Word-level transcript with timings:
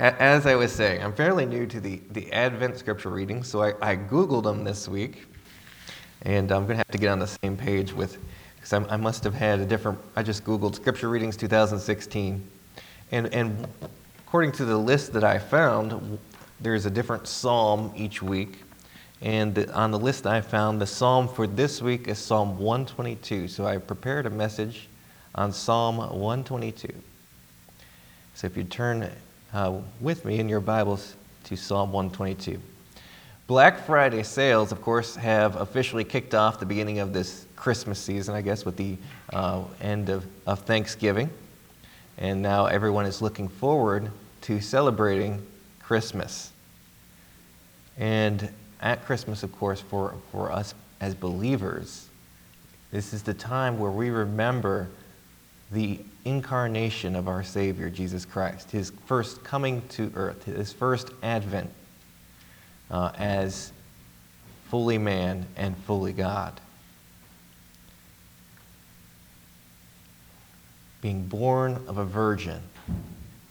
as 0.00 0.46
I 0.46 0.54
was 0.54 0.72
saying, 0.72 1.02
I'm 1.02 1.12
fairly 1.12 1.44
new 1.44 1.66
to 1.66 1.78
the, 1.78 2.00
the 2.12 2.32
Advent 2.32 2.78
scripture 2.78 3.10
reading, 3.10 3.42
so 3.42 3.62
I, 3.62 3.74
I 3.82 3.96
Googled 3.96 4.44
them 4.44 4.64
this 4.64 4.88
week. 4.88 5.26
And 6.22 6.50
I'm 6.52 6.64
going 6.64 6.74
to 6.74 6.78
have 6.78 6.88
to 6.88 6.98
get 6.98 7.08
on 7.08 7.18
the 7.18 7.26
same 7.26 7.56
page 7.56 7.92
with, 7.92 8.18
because 8.56 8.72
I 8.72 8.96
must 8.96 9.24
have 9.24 9.34
had 9.34 9.60
a 9.60 9.66
different, 9.66 9.98
I 10.16 10.22
just 10.22 10.44
Googled 10.44 10.74
scripture 10.74 11.10
readings 11.10 11.36
2016. 11.36 12.42
And, 13.12 13.34
and 13.34 13.66
according 14.26 14.52
to 14.52 14.64
the 14.64 14.76
list 14.76 15.12
that 15.12 15.24
I 15.24 15.38
found, 15.38 16.18
there's 16.60 16.86
a 16.86 16.90
different 16.90 17.26
psalm 17.26 17.92
each 17.94 18.22
week. 18.22 18.62
And 19.20 19.70
on 19.70 19.90
the 19.90 19.98
list 19.98 20.26
I 20.26 20.40
found, 20.40 20.80
the 20.80 20.86
psalm 20.86 21.28
for 21.28 21.46
this 21.46 21.82
week 21.82 22.08
is 22.08 22.18
Psalm 22.18 22.58
122. 22.58 23.48
So 23.48 23.66
I 23.66 23.76
prepared 23.76 24.24
a 24.24 24.30
message 24.30 24.88
on 25.34 25.52
Psalm 25.52 25.98
122. 25.98 26.90
So 28.34 28.46
if 28.46 28.56
you 28.56 28.64
turn 28.64 29.10
uh, 29.52 29.80
with 30.00 30.24
me 30.24 30.38
in 30.38 30.48
your 30.48 30.60
Bibles 30.60 31.14
to 31.44 31.56
Psalm 31.56 31.92
122. 31.92 32.60
Black 33.46 33.84
Friday 33.84 34.22
sales, 34.22 34.70
of 34.70 34.80
course, 34.80 35.16
have 35.16 35.56
officially 35.56 36.04
kicked 36.04 36.34
off 36.34 36.60
the 36.60 36.66
beginning 36.66 37.00
of 37.00 37.12
this 37.12 37.46
Christmas 37.56 37.98
season, 37.98 38.34
I 38.34 38.42
guess, 38.42 38.64
with 38.64 38.76
the 38.76 38.96
uh, 39.32 39.64
end 39.80 40.08
of, 40.08 40.24
of 40.46 40.60
Thanksgiving. 40.60 41.28
And 42.18 42.42
now 42.42 42.66
everyone 42.66 43.06
is 43.06 43.20
looking 43.20 43.48
forward 43.48 44.10
to 44.42 44.60
celebrating 44.60 45.44
Christmas. 45.80 46.52
And 47.98 48.48
at 48.80 49.04
Christmas, 49.04 49.42
of 49.42 49.52
course, 49.58 49.80
for, 49.80 50.14
for 50.30 50.52
us 50.52 50.74
as 51.00 51.14
believers, 51.14 52.08
this 52.92 53.12
is 53.12 53.22
the 53.22 53.34
time 53.34 53.78
where 53.78 53.90
we 53.90 54.10
remember 54.10 54.88
the 55.72 55.98
incarnation 56.24 57.14
of 57.16 57.28
our 57.28 57.42
Savior, 57.42 57.90
Jesus 57.90 58.24
Christ, 58.24 58.70
his 58.70 58.92
first 59.06 59.44
coming 59.44 59.82
to 59.90 60.10
earth, 60.14 60.44
his 60.44 60.72
first 60.72 61.10
advent 61.22 61.70
uh, 62.90 63.12
as 63.16 63.72
fully 64.68 64.96
man 64.98 65.46
and 65.56 65.76
fully 65.78 66.12
God. 66.12 66.60
Being 71.00 71.24
born 71.26 71.82
of 71.86 71.98
a 71.98 72.04
virgin 72.04 72.60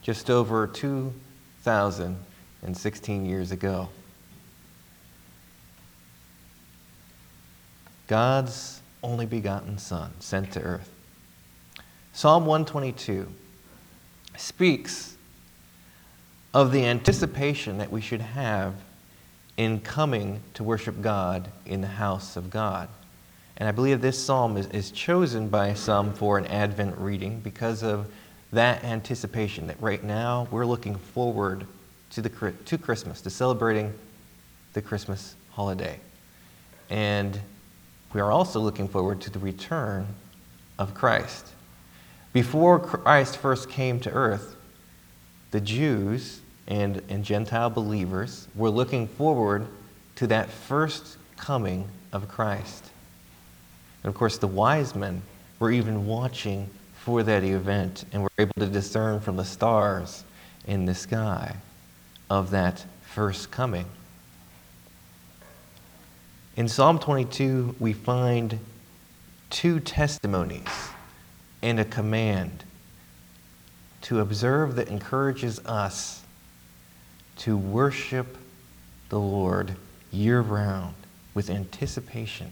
just 0.02 0.30
over 0.30 0.68
2,016 0.68 3.26
years 3.26 3.52
ago. 3.52 3.90
God's 8.08 8.82
only 9.04 9.26
begotten 9.26 9.78
Son 9.78 10.12
sent 10.20 10.54
to 10.54 10.62
earth. 10.62 10.90
Psalm 12.20 12.46
122 12.46 13.30
speaks 14.36 15.16
of 16.54 16.74
the 16.74 16.86
anticipation 16.86 17.78
that 17.78 17.90
we 17.90 18.02
should 18.02 18.20
have 18.20 18.74
in 19.56 19.80
coming 19.80 20.42
to 20.54 20.62
worship 20.62 21.02
God 21.02 21.50
in 21.66 21.80
the 21.80 21.88
house 21.88 22.36
of 22.36 22.50
God. 22.50 22.90
And 23.56 23.70
I 23.70 23.72
believe 23.72 24.02
this 24.02 24.22
psalm 24.22 24.58
is, 24.58 24.68
is 24.68 24.92
chosen 24.92 25.48
by 25.48 25.74
some 25.74 26.12
for 26.12 26.38
an 26.38 26.46
Advent 26.48 26.98
reading 26.98 27.40
because 27.40 27.84
of 27.84 28.12
that 28.52 28.84
anticipation 28.84 29.68
that 29.68 29.82
right 29.82 30.04
now 30.04 30.46
we're 30.52 30.66
looking 30.66 30.98
forward 30.98 31.66
to, 32.10 32.22
the, 32.22 32.54
to 32.66 32.78
Christmas, 32.78 33.22
to 33.22 33.30
celebrating 33.30 33.94
the 34.74 34.82
Christmas 34.82 35.38
holiday. 35.52 35.98
And 36.90 37.40
we 38.12 38.20
are 38.20 38.30
also 38.30 38.60
looking 38.60 38.90
forward 38.90 39.22
to 39.22 39.30
the 39.30 39.40
return 39.40 40.06
of 40.78 40.94
Christ. 40.94 41.54
Before 42.32 42.80
Christ 42.80 43.38
first 43.38 43.70
came 43.70 44.00
to 44.02 44.12
earth, 44.12 44.56
the 45.52 45.62
Jews 45.62 46.42
and, 46.68 47.02
and 47.10 47.26
Gentile 47.26 47.72
believers 47.72 48.48
were 48.54 48.70
looking 48.70 49.08
forward 49.08 49.68
to 50.16 50.28
that 50.28 50.50
first 50.50 51.18
coming 51.38 51.88
of 52.14 52.28
Christ. 52.28 52.92
And 54.04 54.10
of 54.10 54.16
course, 54.16 54.38
the 54.38 54.48
wise 54.48 54.94
men 54.94 55.24
were 55.58 55.72
even 55.72 56.06
watching 56.06 56.70
for 56.94 57.24
that 57.24 57.44
event 57.44 58.06
and 58.14 58.22
were 58.22 58.30
able 58.38 58.54
to 58.60 58.68
discern 58.68 59.20
from 59.20 59.36
the 59.36 59.46
stars 59.46 60.24
in 60.68 60.86
the 60.86 60.94
sky 60.94 61.56
of 62.30 62.52
that 62.52 62.86
first 63.02 63.50
coming. 63.50 63.86
In 66.56 66.68
Psalm 66.68 67.00
22, 67.00 67.76
we 67.80 67.94
find 67.94 68.60
two 69.50 69.80
testimonies 69.80 70.68
and 71.62 71.80
a 71.80 71.86
command 71.86 72.64
to 74.02 74.20
observe 74.20 74.76
that 74.76 74.88
encourages 74.88 75.60
us 75.66 76.24
to 77.38 77.58
worship 77.58 78.38
the 79.10 79.20
Lord 79.20 79.76
year 80.12 80.42
round 80.42 80.96
with 81.34 81.50
anticipation, 81.50 82.52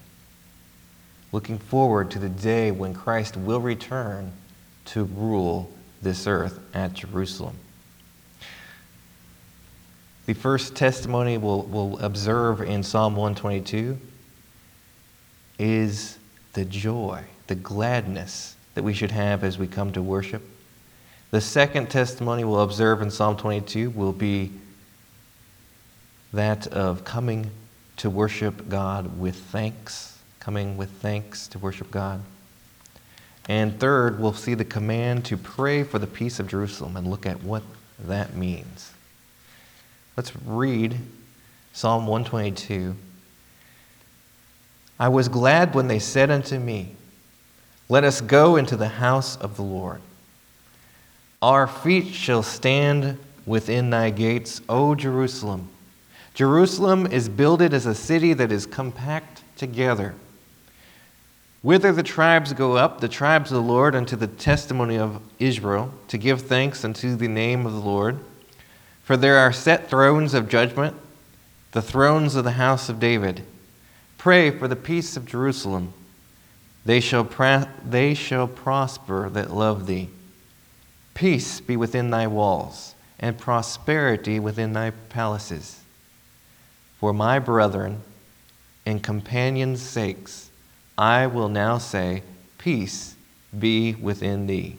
looking 1.31 1.57
forward 1.57 2.12
to 2.12 2.19
the 2.19 2.29
day 2.29 2.72
when 2.72 2.94
Christ 2.94 3.38
will 3.38 3.62
return 3.62 4.31
to 4.85 5.03
rule 5.03 5.72
this 6.01 6.28
earth 6.28 6.59
at 6.73 6.94
Jerusalem. 6.94 7.56
The 10.25 10.34
first 10.34 10.75
testimony 10.75 11.38
we'll, 11.38 11.63
we'll 11.63 11.97
observe 12.00 12.62
in 12.62 12.84
Psalm 12.84 13.16
122 13.16 13.97
is 15.57 16.17
the 16.53 16.66
joy, 16.66 17.23
the 17.47 17.56
gladness 17.56 18.56
that 18.77 18.83
we 18.83 18.93
should 18.93 19.09
have 19.09 19.43
as 19.43 19.57
we 19.57 19.65
come 19.65 19.91
to 19.91 20.03
worship. 20.03 20.43
The 21.31 21.41
second 21.41 21.89
testimony 21.89 22.43
we'll 22.43 22.61
observe 22.61 23.01
in 23.01 23.09
Psalm 23.09 23.35
22 23.35 23.89
will 23.89 24.13
be 24.13 24.51
that 26.31 26.67
of 26.67 27.03
coming 27.03 27.49
to 27.95 28.07
worship 28.07 28.69
God 28.69 29.19
with 29.19 29.35
thanks, 29.35 30.19
coming 30.39 30.77
with 30.77 30.91
thanks 30.91 31.47
to 31.47 31.57
worship 31.57 31.89
God. 31.89 32.21
And 33.49 33.79
third, 33.79 34.19
we'll 34.19 34.33
see 34.33 34.53
the 34.53 34.63
command 34.63 35.25
to 35.25 35.37
pray 35.37 35.81
for 35.81 35.97
the 35.97 36.05
peace 36.05 36.39
of 36.39 36.47
Jerusalem 36.47 36.97
and 36.97 37.09
look 37.09 37.25
at 37.25 37.41
what 37.41 37.63
that 38.05 38.35
means. 38.35 38.91
Let's 40.16 40.33
read 40.45 40.99
Psalm 41.73 42.05
122. 42.05 42.95
I 44.99 45.07
was 45.07 45.29
glad 45.29 45.73
when 45.73 45.87
they 45.87 45.97
said 45.97 46.29
unto 46.29 46.59
me, 46.59 46.95
let 47.89 48.03
us 48.03 48.21
go 48.21 48.55
into 48.55 48.75
the 48.75 48.87
house 48.87 49.37
of 49.37 49.55
the 49.55 49.63
Lord. 49.63 50.01
Our 51.41 51.67
feet 51.67 52.13
shall 52.13 52.43
stand 52.43 53.17
within 53.45 53.89
thy 53.89 54.09
gates, 54.09 54.61
O 54.67 54.95
Jerusalem. 54.95 55.69
Jerusalem 56.33 57.07
is 57.07 57.29
builded 57.29 57.73
as 57.73 57.85
a 57.85 57.95
city 57.95 58.33
that 58.33 58.51
is 58.51 58.65
compact 58.65 59.41
together. 59.55 60.13
Whither 61.61 61.91
the 61.91 62.03
tribes 62.03 62.53
go 62.53 62.77
up, 62.77 63.01
the 63.01 63.07
tribes 63.07 63.51
of 63.51 63.55
the 63.55 63.61
Lord, 63.61 63.95
unto 63.95 64.15
the 64.15 64.27
testimony 64.27 64.97
of 64.97 65.21
Israel, 65.39 65.91
to 66.09 66.17
give 66.17 66.41
thanks 66.41 66.85
unto 66.85 67.15
the 67.15 67.27
name 67.27 67.65
of 67.65 67.73
the 67.73 67.79
Lord. 67.79 68.19
For 69.03 69.17
there 69.17 69.37
are 69.37 69.51
set 69.51 69.89
thrones 69.89 70.33
of 70.33 70.49
judgment, 70.49 70.95
the 71.71 71.81
thrones 71.81 72.35
of 72.35 72.43
the 72.43 72.51
house 72.51 72.89
of 72.89 72.99
David. 72.99 73.43
Pray 74.17 74.51
for 74.51 74.67
the 74.67 74.75
peace 74.75 75.17
of 75.17 75.25
Jerusalem. 75.25 75.93
They 76.87 77.01
shall, 77.01 77.25
pra- 77.25 77.69
they 77.83 78.13
shall 78.13 78.47
prosper 78.47 79.29
that 79.31 79.53
love 79.53 79.87
thee. 79.87 80.07
Peace 81.15 81.59
be 81.59 81.75
within 81.75 82.11
thy 82.11 82.27
walls, 82.27 82.95
and 83.19 83.37
prosperity 83.37 84.39
within 84.39 84.71
thy 84.71 84.91
palaces. 84.91 85.81
For 86.97 87.11
my 87.11 87.39
brethren 87.39 88.03
and 88.85 89.03
companions' 89.03 89.81
sakes, 89.81 90.49
I 90.97 91.27
will 91.27 91.49
now 91.49 91.77
say, 91.77 92.23
Peace 92.57 93.17
be 93.59 93.93
within 93.95 94.47
thee. 94.47 94.77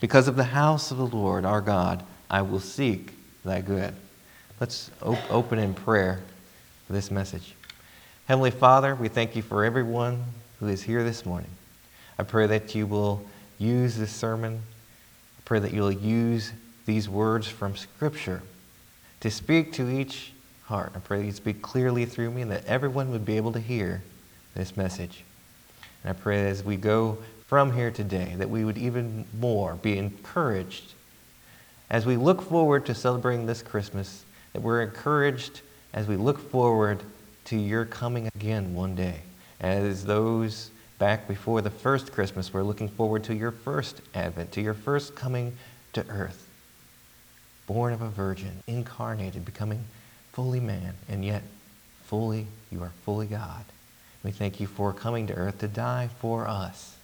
Because 0.00 0.28
of 0.28 0.36
the 0.36 0.44
house 0.44 0.92
of 0.92 0.98
the 0.98 1.06
Lord 1.06 1.44
our 1.44 1.60
God, 1.60 2.04
I 2.30 2.42
will 2.42 2.60
seek 2.60 3.12
thy 3.44 3.60
good. 3.60 3.92
Let's 4.60 4.88
op- 5.02 5.32
open 5.32 5.58
in 5.58 5.74
prayer 5.74 6.20
for 6.86 6.92
this 6.92 7.10
message. 7.10 7.56
Heavenly 8.28 8.52
Father, 8.52 8.94
we 8.94 9.08
thank 9.08 9.34
you 9.34 9.42
for 9.42 9.64
everyone 9.64 10.22
who 10.58 10.68
is 10.68 10.82
here 10.82 11.02
this 11.02 11.26
morning. 11.26 11.50
I 12.18 12.22
pray 12.22 12.46
that 12.46 12.74
you 12.74 12.86
will 12.86 13.24
use 13.58 13.96
this 13.96 14.12
sermon. 14.12 14.62
I 15.38 15.42
pray 15.44 15.58
that 15.58 15.72
you'll 15.72 15.92
use 15.92 16.52
these 16.86 17.08
words 17.08 17.48
from 17.48 17.76
Scripture 17.76 18.42
to 19.20 19.30
speak 19.30 19.72
to 19.74 19.90
each 19.90 20.32
heart. 20.66 20.92
I 20.94 20.98
pray 21.00 21.18
that 21.18 21.26
you 21.26 21.32
speak 21.32 21.62
clearly 21.62 22.04
through 22.04 22.30
me 22.30 22.42
and 22.42 22.50
that 22.50 22.66
everyone 22.66 23.10
would 23.10 23.24
be 23.24 23.36
able 23.36 23.52
to 23.52 23.60
hear 23.60 24.02
this 24.54 24.76
message. 24.76 25.24
And 26.02 26.10
I 26.10 26.12
pray 26.12 26.48
as 26.48 26.62
we 26.62 26.76
go 26.76 27.18
from 27.46 27.72
here 27.72 27.90
today 27.90 28.34
that 28.36 28.50
we 28.50 28.64
would 28.64 28.78
even 28.78 29.24
more 29.38 29.74
be 29.74 29.98
encouraged 29.98 30.92
as 31.90 32.06
we 32.06 32.16
look 32.16 32.40
forward 32.42 32.86
to 32.86 32.94
celebrating 32.94 33.46
this 33.46 33.62
Christmas, 33.62 34.24
that 34.52 34.62
we're 34.62 34.82
encouraged 34.82 35.60
as 35.92 36.08
we 36.08 36.16
look 36.16 36.38
forward 36.50 37.02
to 37.44 37.56
your 37.56 37.84
coming 37.84 38.28
again 38.34 38.74
one 38.74 38.94
day 38.94 39.20
as 39.60 40.04
those 40.04 40.70
back 40.98 41.26
before 41.28 41.60
the 41.60 41.70
first 41.70 42.12
Christmas 42.12 42.52
were 42.52 42.62
looking 42.62 42.88
forward 42.88 43.24
to 43.24 43.34
your 43.34 43.50
first 43.50 44.00
advent, 44.14 44.52
to 44.52 44.60
your 44.60 44.74
first 44.74 45.14
coming 45.14 45.56
to 45.92 46.06
earth. 46.08 46.48
born 47.66 47.92
of 47.92 48.02
a 48.02 48.08
virgin, 48.08 48.62
incarnated, 48.66 49.44
becoming 49.44 49.84
fully 50.32 50.60
man, 50.60 50.94
and 51.08 51.24
yet 51.24 51.42
fully, 52.04 52.46
you 52.70 52.82
are 52.82 52.92
fully 53.04 53.26
God. 53.26 53.64
We 54.22 54.30
thank 54.30 54.60
you 54.60 54.66
for 54.66 54.92
coming 54.92 55.26
to 55.28 55.34
earth 55.34 55.58
to 55.60 55.68
die 55.68 56.08
for 56.18 56.46
us. 56.46 56.96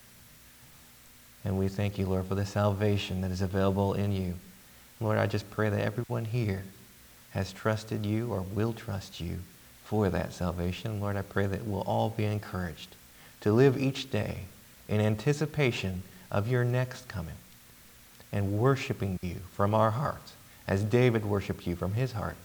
And 1.45 1.59
we 1.59 1.69
thank 1.69 1.99
you, 1.99 2.07
Lord, 2.07 2.27
for 2.27 2.35
the 2.35 2.45
salvation 2.45 3.23
that 3.23 3.31
is 3.31 3.41
available 3.41 3.95
in 3.95 4.13
you. 4.13 4.35
Lord, 5.01 5.17
I 5.17 5.27
just 5.27 5.51
pray 5.51 5.71
that 5.71 5.81
everyone 5.81 6.27
here 6.27 6.63
has 7.31 7.53
trusted 7.53 8.05
you 8.05 8.31
or 8.31 8.43
will 8.43 8.73
trust 8.73 9.21
you 9.21 9.39
for 9.91 10.09
that 10.09 10.33
salvation. 10.33 11.01
Lord, 11.01 11.17
I 11.17 11.23
pray 11.23 11.49
that 11.49 11.67
we'll 11.67 11.81
all 11.81 12.11
be 12.11 12.25
encouraged 12.25 12.95
to 13.41 13.51
live 13.51 13.77
each 13.77 14.09
day 14.09 14.43
in 14.89 15.01
anticipation 15.01 16.05
of 16.31 16.47
your 16.47 16.63
next 16.63 17.09
coming 17.09 17.35
and 18.31 18.53
worshiping 18.53 19.19
you 19.21 19.39
from 19.53 19.75
our 19.75 19.91
hearts 19.91 20.35
as 20.69 20.85
David 20.85 21.25
worshiped 21.25 21.67
you 21.67 21.75
from 21.75 21.95
his 21.95 22.13
heart 22.13 22.37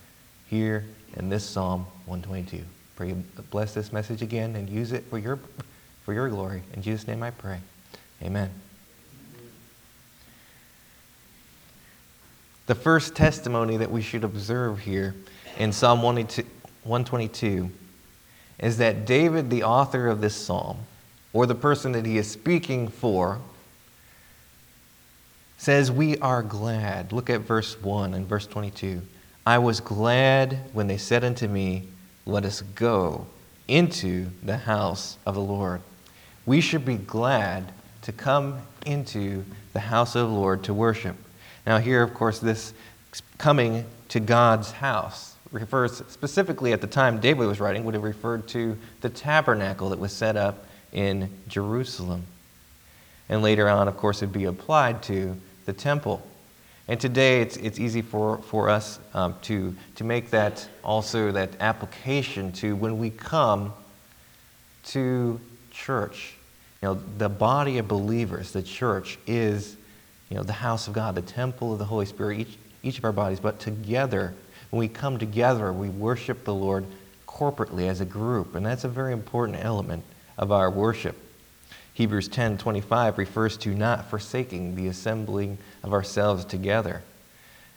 here 0.47 0.85
in 1.15 1.29
this 1.29 1.45
Psalm 1.45 1.85
122. 2.07 2.65
Pray 2.95 3.09
you 3.09 3.23
bless 3.51 3.75
this 3.75 3.93
message 3.93 4.23
again 4.23 4.55
and 4.55 4.67
use 4.67 4.91
it 4.91 5.03
for 5.11 5.19
your, 5.19 5.37
for 6.03 6.13
your 6.15 6.27
glory. 6.29 6.63
In 6.73 6.81
Jesus' 6.81 7.07
name 7.07 7.21
I 7.21 7.29
pray. 7.29 7.59
Amen. 8.23 8.49
The 12.65 12.73
first 12.73 13.15
testimony 13.15 13.77
that 13.77 13.91
we 13.91 14.01
should 14.01 14.23
observe 14.23 14.79
here 14.79 15.13
in 15.59 15.71
Psalm 15.71 16.01
122 16.01 16.54
is 18.59 18.77
that 18.77 19.05
David, 19.05 19.49
the 19.49 19.63
author 19.63 20.07
of 20.07 20.21
this 20.21 20.35
psalm, 20.35 20.77
or 21.33 21.45
the 21.45 21.55
person 21.55 21.91
that 21.93 22.05
he 22.05 22.17
is 22.17 22.29
speaking 22.29 22.87
for, 22.87 23.39
says, 25.57 25.91
We 25.91 26.17
are 26.19 26.41
glad. 26.41 27.11
Look 27.11 27.29
at 27.29 27.41
verse 27.41 27.81
1 27.81 28.13
and 28.13 28.27
verse 28.27 28.47
22. 28.47 29.01
I 29.45 29.57
was 29.57 29.79
glad 29.79 30.59
when 30.73 30.87
they 30.87 30.97
said 30.97 31.23
unto 31.23 31.47
me, 31.47 31.83
Let 32.25 32.45
us 32.45 32.61
go 32.61 33.27
into 33.67 34.27
the 34.43 34.57
house 34.57 35.17
of 35.25 35.35
the 35.35 35.41
Lord. 35.41 35.81
We 36.45 36.61
should 36.61 36.85
be 36.85 36.95
glad 36.95 37.71
to 38.03 38.11
come 38.11 38.59
into 38.85 39.43
the 39.73 39.79
house 39.79 40.15
of 40.15 40.29
the 40.29 40.35
Lord 40.35 40.63
to 40.65 40.73
worship. 40.73 41.15
Now, 41.65 41.79
here, 41.79 42.03
of 42.03 42.13
course, 42.13 42.39
this 42.39 42.73
coming 43.37 43.85
to 44.09 44.19
God's 44.19 44.71
house 44.71 45.34
refers 45.51 45.97
specifically 46.09 46.73
at 46.73 46.81
the 46.81 46.87
time 46.87 47.19
David 47.19 47.47
was 47.47 47.59
writing, 47.59 47.83
would 47.85 47.93
have 47.93 48.03
referred 48.03 48.47
to 48.49 48.77
the 49.01 49.09
tabernacle 49.09 49.89
that 49.89 49.99
was 49.99 50.11
set 50.11 50.35
up 50.35 50.65
in 50.91 51.29
Jerusalem. 51.47 52.25
And 53.29 53.41
later 53.41 53.69
on, 53.69 53.87
of 53.87 53.97
course, 53.97 54.21
it 54.21 54.27
would 54.27 54.33
be 54.33 54.45
applied 54.45 55.03
to 55.03 55.35
the 55.65 55.73
temple. 55.73 56.25
And 56.87 56.99
today 56.99 57.41
it's, 57.41 57.57
it's 57.57 57.79
easy 57.79 58.01
for, 58.01 58.37
for 58.39 58.69
us 58.69 58.99
um, 59.13 59.35
to, 59.43 59.75
to 59.95 60.03
make 60.03 60.29
that 60.29 60.67
also 60.83 61.31
that 61.31 61.49
application 61.59 62.51
to 62.53 62.75
when 62.75 62.99
we 62.99 63.09
come 63.09 63.73
to 64.85 65.39
church. 65.71 66.35
You 66.81 66.89
know, 66.89 67.01
the 67.17 67.29
body 67.29 67.79
of 67.79 67.87
believers, 67.87 68.51
the 68.51 68.61
church, 68.61 69.17
is 69.25 69.75
you 70.29 70.37
know, 70.37 70.43
the 70.43 70.53
house 70.53 70.87
of 70.87 70.93
God, 70.93 71.15
the 71.15 71.21
temple 71.21 71.73
of 71.73 71.79
the 71.79 71.85
Holy 71.85 72.05
Spirit, 72.05 72.39
each, 72.39 72.57
each 72.83 72.97
of 72.99 73.05
our 73.05 73.11
bodies. 73.11 73.39
But 73.39 73.59
together, 73.59 74.35
when 74.75 74.81
we 74.81 74.89
come 74.89 75.17
together, 75.17 75.71
we 75.71 75.87
worship 75.87 76.43
the 76.43 76.53
Lord 76.53 76.83
corporately 77.25 77.87
as 77.87 78.01
a 78.01 78.05
group. 78.05 78.55
And 78.55 78.65
that's 78.65 78.83
a 78.83 78.89
very 78.89 79.13
important 79.13 79.63
element 79.63 80.03
of 80.37 80.51
our 80.51 80.69
worship. 80.69 81.15
Hebrews 81.93 82.27
10:25 82.27 83.17
refers 83.17 83.55
to 83.59 83.73
not 83.73 84.09
forsaking 84.09 84.75
the 84.75 84.89
assembling 84.89 85.59
of 85.81 85.93
ourselves 85.93 86.43
together 86.43 87.03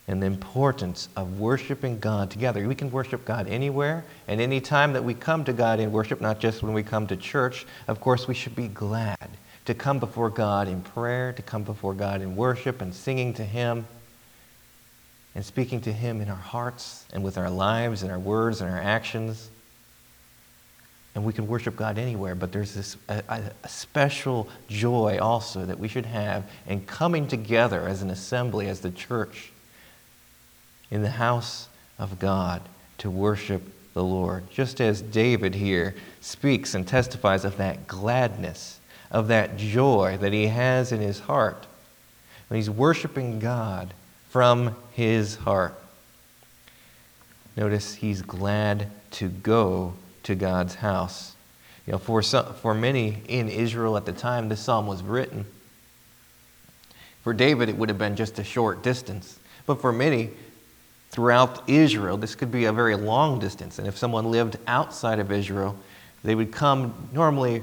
and 0.08 0.20
the 0.20 0.26
importance 0.26 1.08
of 1.14 1.38
worshiping 1.38 2.00
God 2.00 2.32
together. 2.32 2.66
We 2.66 2.74
can 2.74 2.90
worship 2.90 3.24
God 3.24 3.46
anywhere 3.46 4.02
and 4.26 4.40
any 4.40 4.60
time 4.60 4.92
that 4.94 5.04
we 5.04 5.14
come 5.14 5.44
to 5.44 5.52
God 5.52 5.78
in 5.78 5.92
worship, 5.92 6.20
not 6.20 6.40
just 6.40 6.64
when 6.64 6.72
we 6.72 6.82
come 6.82 7.06
to 7.06 7.16
church. 7.16 7.64
Of 7.86 8.00
course, 8.00 8.26
we 8.26 8.34
should 8.34 8.56
be 8.56 8.66
glad 8.66 9.28
to 9.66 9.74
come 9.74 10.00
before 10.00 10.30
God 10.30 10.66
in 10.66 10.80
prayer, 10.80 11.32
to 11.32 11.42
come 11.42 11.62
before 11.62 11.94
God 11.94 12.22
in 12.22 12.34
worship 12.34 12.80
and 12.80 12.92
singing 12.92 13.34
to 13.34 13.44
Him 13.44 13.86
and 15.34 15.44
speaking 15.44 15.80
to 15.82 15.92
Him 15.92 16.20
in 16.20 16.28
our 16.28 16.36
hearts 16.36 17.04
and 17.12 17.22
with 17.22 17.38
our 17.38 17.50
lives 17.50 18.02
and 18.02 18.10
our 18.10 18.18
words 18.18 18.60
and 18.60 18.70
our 18.70 18.80
actions 18.80 19.50
and 21.18 21.26
we 21.26 21.32
can 21.32 21.48
worship 21.48 21.74
God 21.74 21.98
anywhere, 21.98 22.36
but 22.36 22.52
there's 22.52 22.74
this 22.74 22.96
a, 23.08 23.24
a, 23.64 23.68
special 23.68 24.48
joy 24.68 25.18
also 25.20 25.66
that 25.66 25.76
we 25.76 25.88
should 25.88 26.06
have 26.06 26.48
in 26.68 26.86
coming 26.86 27.26
together 27.26 27.88
as 27.88 28.02
an 28.02 28.10
assembly, 28.10 28.68
as 28.68 28.78
the 28.78 28.92
church, 28.92 29.50
in 30.92 31.02
the 31.02 31.10
house 31.10 31.68
of 31.98 32.20
God 32.20 32.62
to 32.98 33.10
worship 33.10 33.62
the 33.94 34.04
Lord. 34.04 34.48
Just 34.48 34.80
as 34.80 35.02
David 35.02 35.56
here 35.56 35.96
speaks 36.20 36.74
and 36.74 36.86
testifies 36.86 37.44
of 37.44 37.56
that 37.56 37.88
gladness, 37.88 38.78
of 39.10 39.26
that 39.26 39.56
joy 39.56 40.18
that 40.20 40.32
he 40.32 40.46
has 40.46 40.92
in 40.92 41.00
his 41.00 41.18
heart 41.18 41.66
when 42.46 42.58
he's 42.58 42.70
worshiping 42.70 43.40
God 43.40 43.92
from 44.28 44.76
his 44.92 45.36
heart. 45.36 45.74
Notice 47.56 47.94
he's 47.94 48.22
glad 48.22 48.90
to 49.12 49.28
go 49.28 49.94
to 50.22 50.34
God's 50.34 50.76
house. 50.76 51.34
You 51.86 51.92
know, 51.92 51.98
for, 51.98 52.22
some, 52.22 52.54
for 52.54 52.74
many 52.74 53.22
in 53.28 53.48
Israel 53.48 53.96
at 53.96 54.04
the 54.04 54.12
time, 54.12 54.48
this 54.48 54.60
psalm 54.60 54.86
was 54.86 55.02
written. 55.02 55.46
For 57.24 57.32
David, 57.32 57.68
it 57.68 57.76
would 57.76 57.88
have 57.88 57.98
been 57.98 58.16
just 58.16 58.38
a 58.38 58.44
short 58.44 58.82
distance. 58.82 59.38
But 59.66 59.80
for 59.80 59.92
many 59.92 60.30
throughout 61.10 61.68
Israel, 61.68 62.16
this 62.16 62.34
could 62.34 62.52
be 62.52 62.66
a 62.66 62.72
very 62.72 62.94
long 62.94 63.38
distance. 63.38 63.78
And 63.78 63.88
if 63.88 63.96
someone 63.96 64.30
lived 64.30 64.56
outside 64.66 65.18
of 65.18 65.32
Israel, 65.32 65.76
they 66.22 66.34
would 66.34 66.52
come 66.52 67.08
normally 67.12 67.62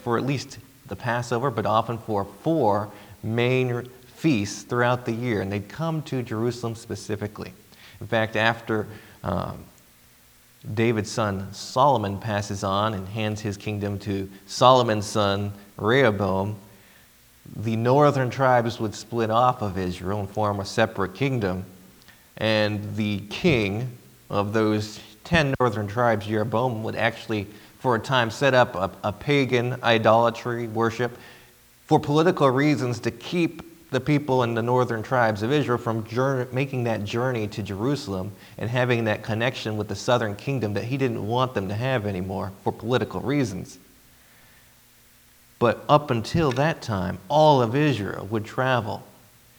for 0.00 0.18
at 0.18 0.24
least 0.24 0.58
the 0.86 0.96
Passover, 0.96 1.50
but 1.50 1.66
often 1.66 1.98
for 1.98 2.24
four 2.42 2.90
main 3.22 3.88
feasts 4.18 4.62
throughout 4.62 5.06
the 5.06 5.12
year. 5.12 5.40
And 5.40 5.50
they'd 5.50 5.68
come 5.68 6.02
to 6.02 6.22
Jerusalem 6.22 6.74
specifically. 6.74 7.52
In 8.00 8.06
fact, 8.06 8.34
after 8.36 8.88
um, 9.22 9.64
David's 10.74 11.10
son 11.10 11.52
Solomon 11.52 12.18
passes 12.18 12.64
on 12.64 12.94
and 12.94 13.06
hands 13.08 13.40
his 13.40 13.56
kingdom 13.56 13.98
to 14.00 14.28
Solomon's 14.46 15.06
son 15.06 15.52
Rehoboam, 15.76 16.56
the 17.56 17.76
northern 17.76 18.28
tribes 18.28 18.80
would 18.80 18.94
split 18.94 19.30
off 19.30 19.62
of 19.62 19.78
Israel 19.78 20.20
and 20.20 20.28
form 20.28 20.60
a 20.60 20.64
separate 20.64 21.14
kingdom. 21.14 21.64
And 22.36 22.96
the 22.96 23.20
king 23.30 23.96
of 24.30 24.52
those 24.52 25.00
10 25.24 25.54
northern 25.60 25.86
tribes, 25.86 26.26
Jeroboam, 26.26 26.82
would 26.82 26.96
actually, 26.96 27.46
for 27.78 27.94
a 27.94 28.00
time, 28.00 28.30
set 28.30 28.52
up 28.52 28.74
a, 28.74 28.90
a 29.04 29.12
pagan 29.12 29.78
idolatry 29.82 30.66
worship 30.66 31.16
for 31.86 31.98
political 31.98 32.50
reasons 32.50 33.00
to 33.00 33.10
keep 33.10 33.62
the 33.90 34.00
people 34.00 34.42
in 34.42 34.54
the 34.54 34.62
northern 34.62 35.02
tribes 35.02 35.42
of 35.42 35.50
Israel 35.50 35.78
from 35.78 36.04
journey, 36.04 36.46
making 36.52 36.84
that 36.84 37.04
journey 37.04 37.48
to 37.48 37.62
Jerusalem 37.62 38.32
and 38.58 38.68
having 38.68 39.04
that 39.04 39.22
connection 39.22 39.76
with 39.76 39.88
the 39.88 39.94
southern 39.94 40.36
kingdom 40.36 40.74
that 40.74 40.84
he 40.84 40.98
didn't 40.98 41.26
want 41.26 41.54
them 41.54 41.68
to 41.68 41.74
have 41.74 42.04
anymore 42.04 42.52
for 42.62 42.72
political 42.72 43.20
reasons. 43.20 43.78
But 45.58 45.84
up 45.88 46.10
until 46.10 46.52
that 46.52 46.82
time, 46.82 47.18
all 47.28 47.62
of 47.62 47.74
Israel 47.74 48.26
would 48.30 48.44
travel. 48.44 49.02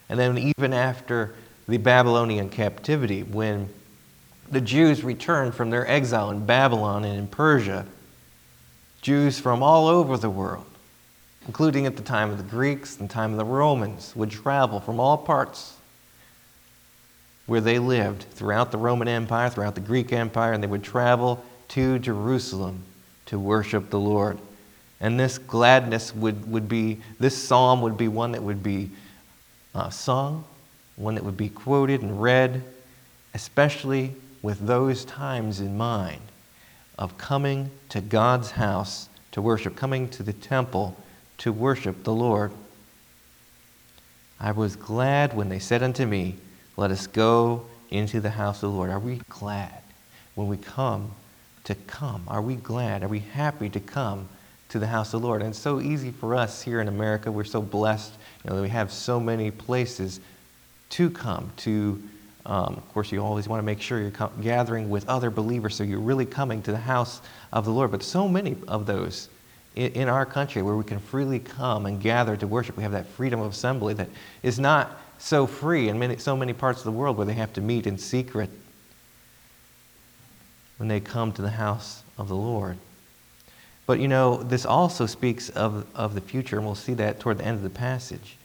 And 0.08 0.18
then, 0.18 0.38
even 0.38 0.72
after 0.72 1.34
the 1.68 1.76
Babylonian 1.76 2.48
captivity, 2.48 3.22
when 3.22 3.68
the 4.50 4.60
Jews 4.60 5.04
returned 5.04 5.54
from 5.54 5.70
their 5.70 5.86
exile 5.88 6.30
in 6.30 6.46
Babylon 6.46 7.04
and 7.04 7.18
in 7.18 7.26
Persia, 7.26 7.84
Jews 9.02 9.38
from 9.38 9.62
all 9.62 9.86
over 9.88 10.16
the 10.16 10.30
world 10.30 10.69
including 11.46 11.86
at 11.86 11.96
the 11.96 12.02
time 12.02 12.30
of 12.30 12.38
the 12.38 12.44
Greeks 12.44 12.98
and 12.98 13.08
the 13.08 13.12
time 13.12 13.32
of 13.32 13.38
the 13.38 13.44
Romans, 13.44 14.14
would 14.14 14.30
travel 14.30 14.80
from 14.80 15.00
all 15.00 15.16
parts 15.16 15.76
where 17.46 17.60
they 17.60 17.78
lived 17.78 18.22
throughout 18.30 18.70
the 18.70 18.78
Roman 18.78 19.08
Empire, 19.08 19.50
throughout 19.50 19.74
the 19.74 19.80
Greek 19.80 20.12
Empire, 20.12 20.52
and 20.52 20.62
they 20.62 20.68
would 20.68 20.84
travel 20.84 21.44
to 21.68 21.98
Jerusalem 21.98 22.82
to 23.26 23.38
worship 23.38 23.90
the 23.90 23.98
Lord. 23.98 24.38
And 25.00 25.18
this 25.18 25.38
gladness 25.38 26.14
would, 26.14 26.50
would 26.50 26.68
be, 26.68 27.00
this 27.18 27.36
psalm 27.36 27.80
would 27.82 27.96
be 27.96 28.08
one 28.08 28.32
that 28.32 28.42
would 28.42 28.62
be 28.62 28.90
uh, 29.74 29.88
sung, 29.90 30.44
one 30.96 31.14
that 31.14 31.24
would 31.24 31.36
be 31.36 31.48
quoted 31.48 32.02
and 32.02 32.20
read, 32.22 32.62
especially 33.34 34.14
with 34.42 34.66
those 34.66 35.04
times 35.04 35.60
in 35.60 35.76
mind 35.76 36.20
of 36.98 37.16
coming 37.16 37.70
to 37.88 38.00
God's 38.00 38.52
house 38.52 39.08
to 39.32 39.40
worship, 39.40 39.74
coming 39.74 40.08
to 40.10 40.22
the 40.22 40.32
temple 40.32 40.96
to 41.40 41.52
worship 41.52 42.04
the 42.04 42.12
Lord. 42.12 42.52
I 44.38 44.52
was 44.52 44.76
glad 44.76 45.34
when 45.34 45.48
they 45.48 45.58
said 45.58 45.82
unto 45.82 46.06
me, 46.06 46.36
Let 46.76 46.90
us 46.90 47.06
go 47.06 47.66
into 47.90 48.20
the 48.20 48.30
house 48.30 48.62
of 48.62 48.70
the 48.70 48.76
Lord. 48.76 48.90
Are 48.90 48.98
we 48.98 49.20
glad 49.28 49.82
when 50.34 50.48
we 50.48 50.56
come 50.56 51.12
to 51.64 51.74
come? 51.74 52.22
Are 52.28 52.42
we 52.42 52.56
glad? 52.56 53.02
Are 53.02 53.08
we 53.08 53.20
happy 53.20 53.68
to 53.70 53.80
come 53.80 54.28
to 54.68 54.78
the 54.78 54.86
house 54.86 55.12
of 55.12 55.20
the 55.20 55.26
Lord? 55.26 55.42
And 55.42 55.50
it's 55.50 55.58
so 55.58 55.80
easy 55.80 56.10
for 56.10 56.34
us 56.34 56.62
here 56.62 56.80
in 56.80 56.88
America. 56.88 57.32
We're 57.32 57.44
so 57.44 57.60
blessed 57.60 58.12
you 58.44 58.50
know, 58.50 58.56
that 58.56 58.62
we 58.62 58.68
have 58.68 58.92
so 58.92 59.18
many 59.18 59.50
places 59.50 60.20
to 60.90 61.10
come, 61.10 61.52
to 61.58 62.02
um, 62.46 62.74
of 62.76 62.88
course, 62.92 63.12
you 63.12 63.22
always 63.22 63.48
want 63.48 63.60
to 63.60 63.64
make 63.64 63.80
sure 63.80 64.00
you're 64.00 64.30
gathering 64.40 64.88
with 64.88 65.08
other 65.08 65.30
believers, 65.30 65.74
so 65.76 65.84
you're 65.84 66.00
really 66.00 66.24
coming 66.24 66.62
to 66.62 66.72
the 66.72 66.78
house 66.78 67.20
of 67.52 67.64
the 67.64 67.70
Lord. 67.70 67.90
But 67.90 68.02
so 68.02 68.26
many 68.26 68.56
of 68.66 68.86
those 68.86 69.28
in, 69.76 69.92
in 69.92 70.08
our 70.08 70.26
country 70.26 70.62
where 70.62 70.76
we 70.76 70.84
can 70.84 70.98
freely 70.98 71.38
come 71.38 71.86
and 71.86 72.00
gather 72.00 72.36
to 72.36 72.46
worship, 72.46 72.76
we 72.76 72.82
have 72.82 72.92
that 72.92 73.06
freedom 73.06 73.40
of 73.40 73.52
assembly 73.52 73.94
that 73.94 74.08
is 74.42 74.58
not 74.58 75.00
so 75.18 75.46
free 75.46 75.88
in 75.88 75.98
many, 75.98 76.16
so 76.16 76.36
many 76.36 76.52
parts 76.52 76.80
of 76.80 76.84
the 76.84 76.92
world 76.92 77.16
where 77.16 77.26
they 77.26 77.34
have 77.34 77.52
to 77.52 77.60
meet 77.60 77.86
in 77.86 77.98
secret 77.98 78.50
when 80.78 80.88
they 80.88 81.00
come 81.00 81.30
to 81.32 81.42
the 81.42 81.50
house 81.50 82.02
of 82.16 82.28
the 82.28 82.36
Lord. 82.36 82.78
But 83.86 84.00
you 84.00 84.08
know, 84.08 84.42
this 84.42 84.64
also 84.64 85.04
speaks 85.06 85.50
of, 85.50 85.86
of 85.94 86.14
the 86.14 86.20
future, 86.20 86.56
and 86.56 86.64
we'll 86.64 86.74
see 86.74 86.94
that 86.94 87.20
toward 87.20 87.38
the 87.38 87.44
end 87.44 87.56
of 87.56 87.62
the 87.62 87.70
passage. 87.70 88.36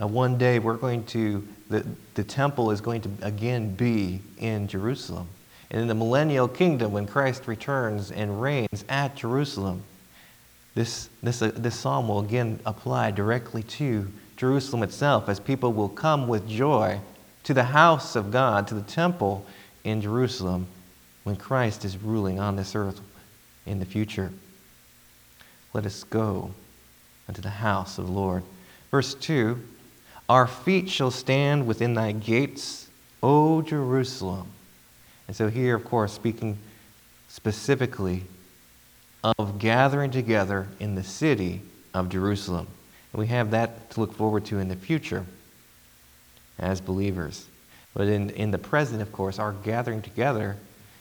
Uh, 0.00 0.08
one 0.08 0.38
day 0.38 0.58
we're 0.58 0.76
going 0.76 1.04
to, 1.04 1.46
the, 1.68 1.86
the 2.14 2.24
temple 2.24 2.70
is 2.72 2.80
going 2.80 3.00
to 3.02 3.10
again 3.22 3.74
be 3.74 4.20
in 4.38 4.66
Jerusalem. 4.66 5.28
And 5.70 5.80
in 5.82 5.88
the 5.88 5.94
millennial 5.94 6.48
kingdom, 6.48 6.92
when 6.92 7.06
Christ 7.06 7.46
returns 7.46 8.10
and 8.10 8.40
reigns 8.42 8.84
at 8.88 9.14
Jerusalem, 9.14 9.82
this, 10.74 11.08
this, 11.22 11.40
uh, 11.40 11.52
this 11.54 11.78
psalm 11.78 12.08
will 12.08 12.20
again 12.20 12.58
apply 12.66 13.12
directly 13.12 13.62
to 13.62 14.10
Jerusalem 14.36 14.82
itself, 14.82 15.28
as 15.28 15.38
people 15.38 15.72
will 15.72 15.88
come 15.88 16.26
with 16.26 16.48
joy 16.48 17.00
to 17.44 17.54
the 17.54 17.64
house 17.64 18.16
of 18.16 18.30
God, 18.30 18.66
to 18.68 18.74
the 18.74 18.82
temple 18.82 19.46
in 19.84 20.00
Jerusalem, 20.00 20.66
when 21.22 21.36
Christ 21.36 21.84
is 21.84 21.96
ruling 21.96 22.40
on 22.40 22.56
this 22.56 22.74
earth 22.74 23.00
in 23.66 23.78
the 23.78 23.84
future. 23.84 24.32
Let 25.72 25.86
us 25.86 26.04
go 26.04 26.50
unto 27.28 27.40
the 27.40 27.50
house 27.50 27.98
of 27.98 28.06
the 28.06 28.12
Lord. 28.12 28.42
Verse 28.90 29.14
2 29.14 29.58
Our 30.28 30.46
feet 30.46 30.88
shall 30.88 31.10
stand 31.10 31.66
within 31.66 31.94
thy 31.94 32.12
gates, 32.12 32.88
O 33.22 33.62
Jerusalem. 33.62 34.48
And 35.26 35.36
so, 35.36 35.48
here, 35.48 35.74
of 35.74 35.84
course, 35.84 36.12
speaking 36.12 36.58
specifically 37.28 38.24
of 39.24 39.58
gathering 39.58 40.10
together 40.10 40.68
in 40.78 40.94
the 40.94 41.02
city 41.02 41.62
of 41.94 42.10
Jerusalem. 42.10 42.66
And 43.12 43.20
we 43.20 43.26
have 43.28 43.50
that 43.52 43.90
to 43.92 44.00
look 44.00 44.12
forward 44.12 44.44
to 44.46 44.58
in 44.58 44.68
the 44.68 44.76
future 44.76 45.24
as 46.58 46.80
believers. 46.80 47.46
But 47.94 48.08
in, 48.08 48.30
in 48.30 48.50
the 48.50 48.58
present, 48.58 49.00
of 49.00 49.10
course, 49.12 49.38
our 49.38 49.52
gathering 49.52 50.02
together 50.02 50.56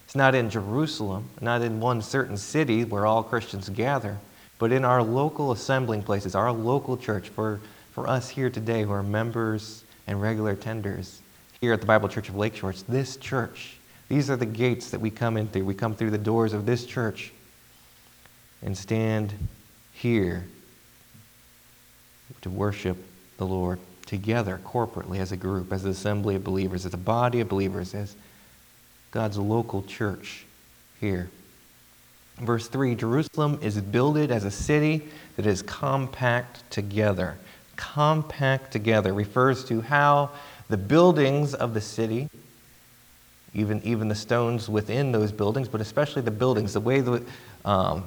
is 0.07 0.15
not 0.15 0.35
in 0.35 0.49
Jerusalem, 0.49 1.29
not 1.41 1.61
in 1.61 1.79
one 1.79 2.01
certain 2.01 2.37
city 2.37 2.85
where 2.85 3.05
all 3.05 3.23
Christians 3.23 3.67
gather, 3.69 4.17
but 4.57 4.71
in 4.71 4.85
our 4.85 5.03
local 5.03 5.51
assembling 5.51 6.03
places, 6.03 6.33
our 6.33 6.51
local 6.51 6.95
church, 6.95 7.29
for, 7.29 7.59
for 7.91 8.07
us 8.07 8.29
here 8.29 8.49
today 8.49 8.83
who 8.83 8.91
are 8.91 9.03
members 9.03 9.83
and 10.07 10.21
regular 10.21 10.55
attenders 10.55 11.17
here 11.59 11.73
at 11.73 11.81
the 11.81 11.87
Bible 11.87 12.07
Church 12.07 12.29
of 12.29 12.35
Lakeshore. 12.35 12.69
It's 12.69 12.83
this 12.83 13.17
church. 13.17 13.77
These 14.07 14.29
are 14.29 14.35
the 14.37 14.45
gates 14.45 14.91
that 14.91 15.01
we 15.01 15.09
come 15.09 15.35
in 15.35 15.47
through. 15.47 15.65
We 15.65 15.73
come 15.73 15.95
through 15.95 16.11
the 16.11 16.17
doors 16.17 16.53
of 16.53 16.65
this 16.65 16.85
church 16.85 17.33
and 18.63 18.77
stand 18.77 19.33
here 19.91 20.45
to 22.41 22.49
worship 22.49 22.97
the 23.37 23.45
Lord 23.45 23.79
together, 24.05 24.59
corporately, 24.65 25.19
as 25.19 25.31
a 25.31 25.37
group, 25.37 25.71
as 25.71 25.85
an 25.85 25.91
assembly 25.91 26.35
of 26.35 26.43
believers, 26.43 26.85
as 26.85 26.93
a 26.93 26.97
body 26.97 27.39
of 27.39 27.49
believers, 27.49 27.93
as 27.93 28.15
God's 29.11 29.37
local 29.37 29.83
church 29.83 30.45
here. 30.99 31.29
Verse 32.37 32.67
3 32.67 32.95
Jerusalem 32.95 33.59
is 33.61 33.79
builded 33.79 34.31
as 34.31 34.43
a 34.43 34.51
city 34.51 35.07
that 35.35 35.45
is 35.45 35.61
compact 35.61 36.69
together. 36.71 37.37
Compact 37.75 38.71
together 38.71 39.13
refers 39.13 39.63
to 39.65 39.81
how 39.81 40.31
the 40.69 40.77
buildings 40.77 41.53
of 41.53 41.73
the 41.73 41.81
city, 41.81 42.29
even, 43.53 43.81
even 43.83 44.07
the 44.07 44.15
stones 44.15 44.69
within 44.69 45.11
those 45.11 45.31
buildings, 45.31 45.67
but 45.67 45.81
especially 45.81 46.21
the 46.21 46.31
buildings, 46.31 46.73
the 46.73 46.79
way 46.79 47.01
the 47.01 47.23
um, 47.65 48.03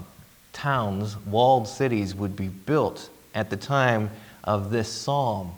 towns, 0.56 1.18
walled 1.26 1.68
cities, 1.68 2.14
would 2.14 2.34
be 2.34 2.48
built 2.48 3.10
at 3.34 3.50
the 3.50 3.56
time 3.56 4.10
of 4.44 4.70
this 4.70 4.88
psalm 4.88 5.52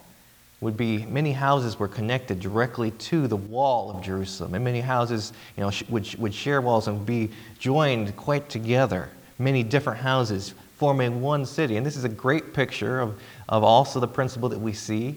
would 0.61 0.77
be 0.77 1.07
many 1.07 1.33
houses 1.33 1.79
were 1.79 1.87
connected 1.87 2.41
directly 2.41 2.91
to 2.91 3.29
the 3.29 3.37
wall 3.37 3.93
of 3.93 4.03
Jerusalem, 4.03 4.55
and 4.55 4.65
many 4.65 4.81
houses 4.81 5.33
you 5.57 5.63
know, 5.63 5.71
would, 5.89 6.13
would 6.17 6.35
share 6.35 6.61
walls 6.61 6.89
and 6.89 7.07
be 7.07 7.31
joined 7.61 8.17
quite 8.17 8.49
together. 8.49 9.09
Many 9.39 9.63
different 9.63 10.01
houses 10.01 10.55
forming 10.79 11.21
one 11.21 11.47
city. 11.47 11.77
And 11.77 11.87
this 11.87 11.97
is 11.97 12.03
a 12.03 12.09
great 12.09 12.53
picture 12.53 12.99
of, 12.99 13.21
of 13.49 13.63
also 13.63 14.01
the 14.01 14.09
principle 14.09 14.49
that 14.49 14.59
we 14.59 14.73
see 14.73 15.17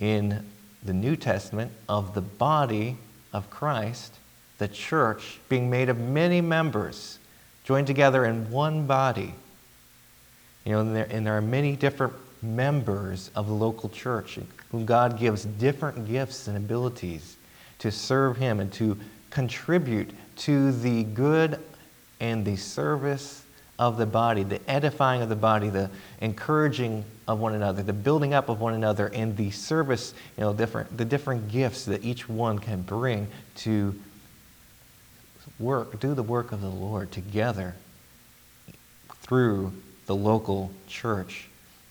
in 0.00 0.46
the 0.82 0.92
New 0.92 1.16
Testament 1.16 1.72
of 1.88 2.12
the 2.12 2.20
body 2.20 2.98
of 3.32 3.48
Christ, 3.48 4.14
the 4.58 4.68
church, 4.68 5.40
being 5.48 5.70
made 5.70 5.88
of 5.88 5.98
many 5.98 6.42
members 6.42 7.19
joined 7.64 7.86
together 7.86 8.24
in 8.24 8.50
one 8.50 8.86
body. 8.86 9.34
You 10.64 10.72
know, 10.72 10.80
and 10.80 10.94
there, 10.94 11.06
and 11.10 11.26
there 11.26 11.36
are 11.36 11.42
many 11.42 11.76
different 11.76 12.14
members 12.42 13.30
of 13.34 13.46
the 13.46 13.54
local 13.54 13.88
church 13.88 14.38
whom 14.70 14.86
God 14.86 15.18
gives 15.18 15.44
different 15.44 16.06
gifts 16.08 16.48
and 16.48 16.56
abilities 16.56 17.36
to 17.78 17.90
serve 17.90 18.36
Him 18.36 18.60
and 18.60 18.72
to 18.74 18.98
contribute 19.30 20.10
to 20.36 20.72
the 20.72 21.04
good 21.04 21.58
and 22.20 22.44
the 22.44 22.56
service 22.56 23.44
of 23.78 23.96
the 23.96 24.06
body, 24.06 24.42
the 24.42 24.60
edifying 24.70 25.22
of 25.22 25.30
the 25.30 25.36
body, 25.36 25.70
the 25.70 25.90
encouraging 26.20 27.02
of 27.26 27.40
one 27.40 27.54
another, 27.54 27.82
the 27.82 27.92
building 27.92 28.34
up 28.34 28.50
of 28.50 28.60
one 28.60 28.74
another, 28.74 29.06
and 29.08 29.36
the 29.36 29.50
service, 29.50 30.12
you 30.36 30.42
know, 30.42 30.52
different, 30.52 30.94
the 30.98 31.04
different 31.04 31.48
gifts 31.48 31.86
that 31.86 32.04
each 32.04 32.28
one 32.28 32.58
can 32.58 32.82
bring 32.82 33.26
to 33.56 33.98
work, 35.60 36.00
do 36.00 36.14
the 36.14 36.22
work 36.22 36.52
of 36.52 36.60
the 36.60 36.68
Lord 36.68 37.12
together 37.12 37.74
through 39.20 39.72
the 40.06 40.16
local 40.16 40.72
church. 40.88 41.46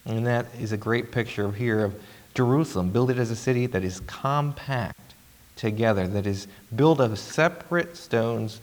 And 0.05 0.25
that 0.25 0.47
is 0.59 0.71
a 0.71 0.77
great 0.77 1.11
picture 1.11 1.51
here 1.51 1.85
of 1.85 2.01
Jerusalem. 2.33 2.91
Build 2.91 3.11
it 3.11 3.17
as 3.17 3.31
a 3.31 3.35
city 3.35 3.67
that 3.67 3.83
is 3.83 4.01
compact 4.01 5.13
together, 5.55 6.07
that 6.07 6.25
is 6.25 6.47
built 6.75 6.99
of 6.99 7.17
separate 7.19 7.95
stones 7.95 8.59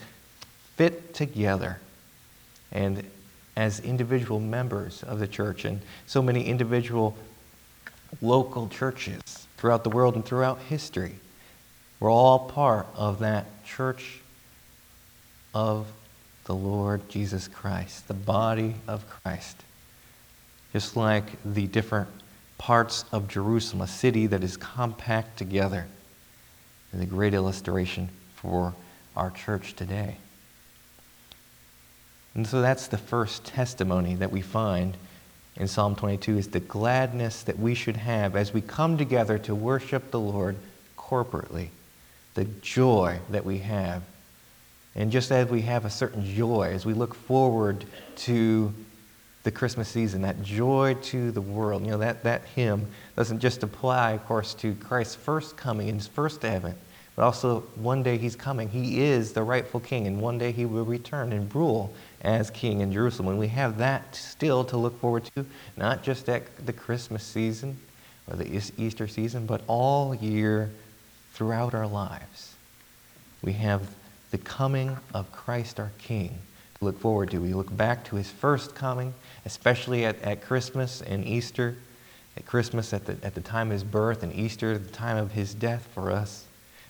fit 0.76 1.14
together. 1.14 1.78
And 2.72 3.04
as 3.56 3.80
individual 3.80 4.40
members 4.40 5.02
of 5.02 5.18
the 5.18 5.28
church, 5.28 5.64
and 5.64 5.80
so 6.06 6.20
many 6.20 6.44
individual 6.44 7.16
local 8.20 8.68
churches 8.68 9.46
throughout 9.56 9.84
the 9.84 9.90
world 9.90 10.14
and 10.14 10.24
throughout 10.24 10.58
history, 10.58 11.14
we're 12.00 12.10
all 12.10 12.40
part 12.50 12.86
of 12.94 13.20
that 13.20 13.64
church 13.64 14.20
of 15.56 15.86
the 16.44 16.54
Lord 16.54 17.08
Jesus 17.08 17.48
Christ, 17.48 18.08
the 18.08 18.14
body 18.14 18.74
of 18.86 19.08
Christ. 19.08 19.56
Just 20.74 20.96
like 20.96 21.24
the 21.46 21.66
different 21.66 22.10
parts 22.58 23.06
of 23.10 23.26
Jerusalem, 23.26 23.80
a 23.80 23.86
city 23.86 24.26
that 24.26 24.44
is 24.44 24.58
compact 24.58 25.38
together, 25.38 25.86
is 26.92 27.00
a 27.00 27.06
great 27.06 27.32
illustration 27.32 28.10
for 28.34 28.74
our 29.16 29.30
church 29.30 29.74
today. 29.74 30.18
And 32.34 32.46
so 32.46 32.60
that's 32.60 32.88
the 32.88 32.98
first 32.98 33.46
testimony 33.46 34.14
that 34.16 34.30
we 34.30 34.42
find 34.42 34.94
in 35.56 35.68
Psalm 35.68 35.96
22 35.96 36.36
is 36.36 36.48
the 36.48 36.60
gladness 36.60 37.42
that 37.44 37.58
we 37.58 37.74
should 37.74 37.96
have 37.96 38.36
as 38.36 38.52
we 38.52 38.60
come 38.60 38.98
together 38.98 39.38
to 39.38 39.54
worship 39.54 40.10
the 40.10 40.20
Lord 40.20 40.56
corporately, 40.98 41.68
the 42.34 42.44
joy 42.44 43.20
that 43.30 43.46
we 43.46 43.60
have 43.60 44.02
and 44.96 45.12
just 45.12 45.30
as 45.30 45.48
we 45.48 45.60
have 45.62 45.84
a 45.84 45.90
certain 45.90 46.24
joy 46.24 46.70
as 46.72 46.86
we 46.86 46.94
look 46.94 47.14
forward 47.14 47.84
to 48.16 48.72
the 49.42 49.50
Christmas 49.50 49.88
season, 49.88 50.22
that 50.22 50.42
joy 50.42 50.94
to 51.02 51.30
the 51.30 51.40
world, 51.40 51.84
you 51.84 51.90
know, 51.90 51.98
that, 51.98 52.24
that 52.24 52.44
hymn 52.56 52.86
doesn't 53.14 53.38
just 53.38 53.62
apply, 53.62 54.12
of 54.12 54.24
course, 54.26 54.54
to 54.54 54.74
Christ's 54.74 55.14
first 55.14 55.56
coming 55.56 55.88
and 55.88 55.98
his 55.98 56.08
first 56.08 56.44
advent, 56.44 56.78
but 57.14 57.24
also 57.24 57.60
one 57.76 58.02
day 58.02 58.16
he's 58.16 58.34
coming. 58.34 58.70
He 58.70 59.02
is 59.02 59.34
the 59.34 59.42
rightful 59.42 59.80
king, 59.80 60.06
and 60.06 60.20
one 60.20 60.38
day 60.38 60.50
he 60.50 60.64
will 60.64 60.84
return 60.84 61.32
and 61.32 61.54
rule 61.54 61.92
as 62.22 62.50
king 62.50 62.80
in 62.80 62.90
Jerusalem. 62.90 63.28
And 63.28 63.38
we 63.38 63.48
have 63.48 63.78
that 63.78 64.16
still 64.16 64.64
to 64.64 64.78
look 64.78 64.98
forward 64.98 65.30
to, 65.36 65.44
not 65.76 66.02
just 66.02 66.28
at 66.30 66.66
the 66.66 66.72
Christmas 66.72 67.22
season 67.22 67.78
or 68.28 68.36
the 68.36 68.62
Easter 68.78 69.06
season, 69.06 69.46
but 69.46 69.60
all 69.66 70.14
year 70.14 70.70
throughout 71.34 71.74
our 71.74 71.86
lives. 71.86 72.54
We 73.42 73.52
have 73.52 73.86
the 74.36 74.42
coming 74.42 74.94
of 75.14 75.32
Christ 75.32 75.80
our 75.80 75.90
King 75.96 76.38
to 76.78 76.84
look 76.84 77.00
forward 77.00 77.30
to. 77.30 77.38
We 77.38 77.54
look 77.54 77.74
back 77.74 78.04
to 78.06 78.16
his 78.16 78.30
first 78.30 78.74
coming, 78.74 79.14
especially 79.46 80.04
at, 80.04 80.20
at 80.20 80.42
Christmas 80.42 81.00
and 81.00 81.26
Easter. 81.26 81.74
At 82.36 82.44
Christmas, 82.44 82.92
at 82.92 83.06
the, 83.06 83.16
at 83.22 83.34
the 83.34 83.40
time 83.40 83.68
of 83.68 83.72
his 83.72 83.84
birth, 83.84 84.22
and 84.22 84.34
Easter, 84.34 84.72
at 84.72 84.84
the 84.86 84.92
time 84.92 85.16
of 85.16 85.32
his 85.32 85.54
death 85.54 85.88
for 85.94 86.10
us. 86.10 86.44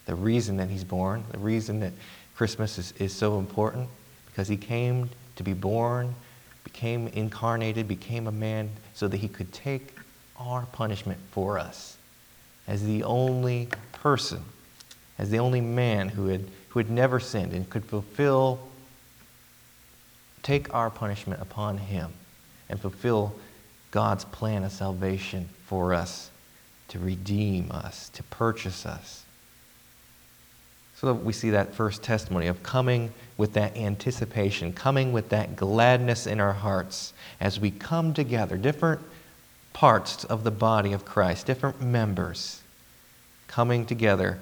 The 0.06 0.16
reason 0.16 0.56
that 0.56 0.70
he's 0.70 0.82
born, 0.82 1.22
the 1.30 1.38
reason 1.38 1.78
that 1.80 1.92
Christmas 2.34 2.78
is, 2.78 2.92
is 2.98 3.12
so 3.12 3.38
important, 3.38 3.88
because 4.26 4.48
he 4.48 4.56
came 4.56 5.08
to 5.36 5.44
be 5.44 5.52
born, 5.52 6.16
became 6.64 7.06
incarnated, 7.08 7.86
became 7.86 8.26
a 8.26 8.32
man, 8.32 8.70
so 8.92 9.06
that 9.06 9.18
he 9.18 9.28
could 9.28 9.52
take 9.52 9.96
our 10.36 10.66
punishment 10.72 11.20
for 11.30 11.60
us 11.60 11.96
as 12.66 12.84
the 12.84 13.04
only 13.04 13.68
person 13.92 14.42
as 15.18 15.30
the 15.30 15.38
only 15.38 15.60
man 15.60 16.08
who 16.08 16.26
had, 16.26 16.44
who 16.76 16.80
had 16.80 16.90
never 16.90 17.18
sinned 17.18 17.54
and 17.54 17.70
could 17.70 17.86
fulfill, 17.86 18.58
take 20.42 20.74
our 20.74 20.90
punishment 20.90 21.40
upon 21.40 21.78
him 21.78 22.12
and 22.68 22.78
fulfill 22.78 23.34
God's 23.92 24.26
plan 24.26 24.62
of 24.62 24.70
salvation 24.70 25.48
for 25.64 25.94
us, 25.94 26.30
to 26.88 26.98
redeem 26.98 27.72
us, 27.72 28.10
to 28.10 28.22
purchase 28.24 28.84
us. 28.84 29.24
So 30.96 31.06
that 31.06 31.24
we 31.24 31.32
see 31.32 31.48
that 31.48 31.74
first 31.74 32.02
testimony 32.02 32.46
of 32.46 32.62
coming 32.62 33.10
with 33.38 33.54
that 33.54 33.74
anticipation, 33.74 34.74
coming 34.74 35.14
with 35.14 35.30
that 35.30 35.56
gladness 35.56 36.26
in 36.26 36.40
our 36.40 36.52
hearts 36.52 37.14
as 37.40 37.58
we 37.58 37.70
come 37.70 38.12
together, 38.12 38.58
different 38.58 39.00
parts 39.72 40.24
of 40.24 40.44
the 40.44 40.50
body 40.50 40.92
of 40.92 41.06
Christ, 41.06 41.46
different 41.46 41.80
members, 41.80 42.60
coming 43.48 43.86
together 43.86 44.40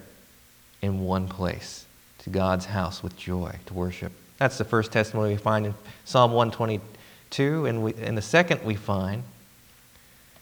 in 0.82 0.98
one 0.98 1.28
place 1.28 1.83
to 2.24 2.30
God's 2.30 2.64
house 2.64 3.02
with 3.02 3.16
joy 3.16 3.54
to 3.66 3.74
worship. 3.74 4.10
That's 4.38 4.58
the 4.58 4.64
first 4.64 4.90
testimony 4.90 5.34
we 5.34 5.36
find 5.36 5.66
in 5.66 5.74
Psalm 6.04 6.32
122. 6.32 7.66
And, 7.66 7.84
we, 7.84 7.94
and 7.94 8.16
the 8.16 8.22
second 8.22 8.64
we 8.64 8.74
find 8.74 9.22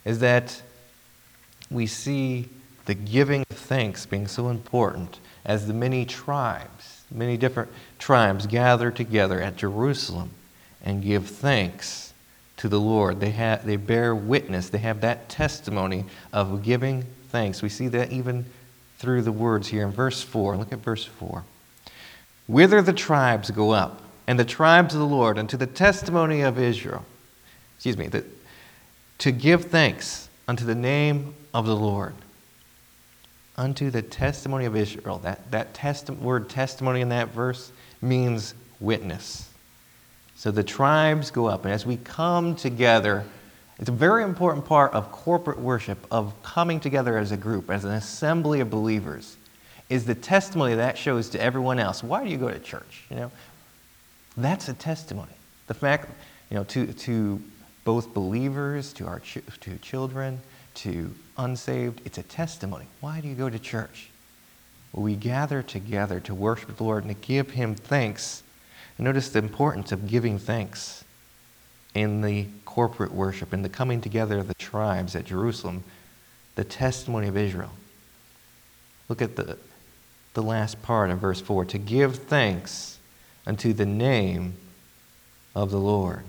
is 0.05 0.21
that 0.21 0.63
we 1.71 1.87
see 1.87 2.49
the 2.87 2.95
giving 2.95 3.45
of 3.51 3.57
thanks 3.57 4.07
being 4.07 4.29
so 4.29 4.49
important 4.49 5.19
as 5.45 5.67
the 5.67 5.75
many 5.75 6.05
tribes, 6.05 7.03
many 7.11 7.37
different 7.37 7.71
tribes 7.99 8.47
gather 8.47 8.91
together 8.91 9.41
at 9.41 9.57
Jerusalem 9.57 10.31
and 10.85 11.03
give 11.03 11.27
thanks 11.27 12.13
to 12.59 12.69
the 12.69 12.81
Lord. 12.81 13.19
They, 13.19 13.31
have, 13.31 13.67
they 13.67 13.77
bear 13.77 14.15
witness, 14.15 14.69
they 14.69 14.79
have 14.79 15.01
that 15.01 15.29
testimony 15.29 16.05
of 16.33 16.63
giving 16.63 17.05
thanks. 17.31 17.61
We 17.61 17.69
see 17.69 17.89
that 17.89 18.13
even 18.13 18.47
through 18.99 19.23
the 19.23 19.33
words 19.33 19.67
here 19.67 19.85
in 19.85 19.91
verse 19.91 20.23
4. 20.23 20.57
Look 20.57 20.73
at 20.73 20.79
verse 20.79 21.05
4. 21.05 21.43
Whither 22.47 22.83
the 22.83 22.93
tribes 22.93 23.51
go 23.51 23.71
up, 23.71 24.03
and 24.27 24.39
the 24.39 24.45
tribes 24.45 24.95
of 24.95 25.01
the 25.01 25.07
Lord, 25.07 25.39
unto 25.39 25.57
the 25.57 25.67
testimony 25.67 26.43
of 26.43 26.59
Israel. 26.59 27.05
Excuse 27.77 27.97
me, 27.97 28.09
the, 28.09 28.25
to 29.19 29.33
give 29.33 29.67
thanks 29.67 30.29
unto 30.47 30.65
the 30.65 30.75
name 30.75 31.35
of 31.55 31.67
the 31.67 31.77
Lord 31.77 32.15
unto 33.57 33.91
the 33.91 34.03
testimony 34.03 34.65
of 34.65 34.77
Israel. 34.77 35.19
That, 35.19 35.51
that 35.51 35.75
testi- 35.75 36.19
word 36.19 36.49
testimony 36.49 37.01
in 37.01 37.11
that 37.11 37.29
verse 37.29 37.73
means 38.01 38.55
witness. 38.81 39.49
So 40.37 40.51
the 40.51 40.65
tribes 40.65 41.31
go 41.31 41.47
up, 41.47 41.65
and 41.65 41.73
as 41.73 41.87
we 41.87 41.99
come 41.99 42.57
together, 42.57 43.25
it's 43.79 43.89
a 43.89 43.93
very 43.93 44.25
important 44.25 44.65
part 44.65 44.93
of 44.93 45.13
corporate 45.13 45.61
worship, 45.61 45.99
of 46.11 46.35
coming 46.43 46.81
together 46.81 47.17
as 47.19 47.31
a 47.31 47.37
group, 47.37 47.71
as 47.71 47.85
an 47.85 47.93
assembly 47.93 48.61
of 48.61 48.71
believers, 48.71 49.37
is 49.89 50.05
the 50.05 50.15
testimony 50.15 50.75
that 50.75 50.97
shows 50.97 51.29
to 51.31 51.41
everyone 51.41 51.79
else. 51.79 52.03
Why 52.03 52.25
do 52.25 52.31
you 52.31 52.39
go 52.39 52.51
to 52.51 52.59
church? 52.59 53.05
You 53.11 53.17
know, 53.17 53.31
that's 54.37 54.69
a 54.69 54.75
testimony. 54.75 55.33
The 55.67 55.75
fact, 55.75 56.11
you 56.51 56.57
know, 56.57 56.65
to, 56.65 56.93
to 56.93 57.43
both 57.85 58.15
believers, 58.15 58.93
to 58.95 59.07
our 59.07 59.21
ch- 59.21 59.39
to 59.61 59.79
children, 59.79 60.41
to 60.75 61.15
unsaved, 61.37 62.01
it's 62.05 62.19
a 62.19 62.23
testimony. 62.23 62.87
Why 63.01 63.21
do 63.21 63.29
you 63.29 63.35
go 63.35 63.51
to 63.51 63.59
church? 63.59 64.09
We 64.93 65.17
gather 65.17 65.63
together 65.63 66.21
to 66.21 66.35
worship 66.35 66.77
the 66.77 66.85
Lord 66.85 67.05
and 67.05 67.15
to 67.15 67.27
give 67.27 67.51
Him 67.51 67.75
thanks. 67.75 68.43
And 68.99 69.05
notice 69.05 69.31
the 69.31 69.39
importance 69.39 69.93
of 69.93 70.07
giving 70.07 70.39
thanks 70.39 71.05
in 71.95 72.21
the 72.23 72.47
corporate 72.65 73.13
worship, 73.13 73.53
in 73.53 73.63
the 73.63 73.69
coming 73.69 74.01
together 74.01 74.39
of 74.39 74.49
the 74.49 74.55
tribes 74.55 75.15
at 75.17 75.25
Jerusalem, 75.25 75.85
the 76.55 76.65
testimony 76.65 77.29
of 77.29 77.37
Israel. 77.37 77.73
Look 79.09 79.23
at 79.23 79.37
the, 79.37 79.59
the 80.35 80.43
last 80.43 80.83
part 80.83 81.11
of 81.11 81.19
verse 81.19 81.41
4 81.41 81.65
to 81.67 81.79
give 81.79 82.17
thanks 82.17 82.99
unto 83.47 83.73
the 83.73 83.87
name 83.87 84.55
of 85.55 85.71
the 85.71 85.79
Lord. 85.79 86.25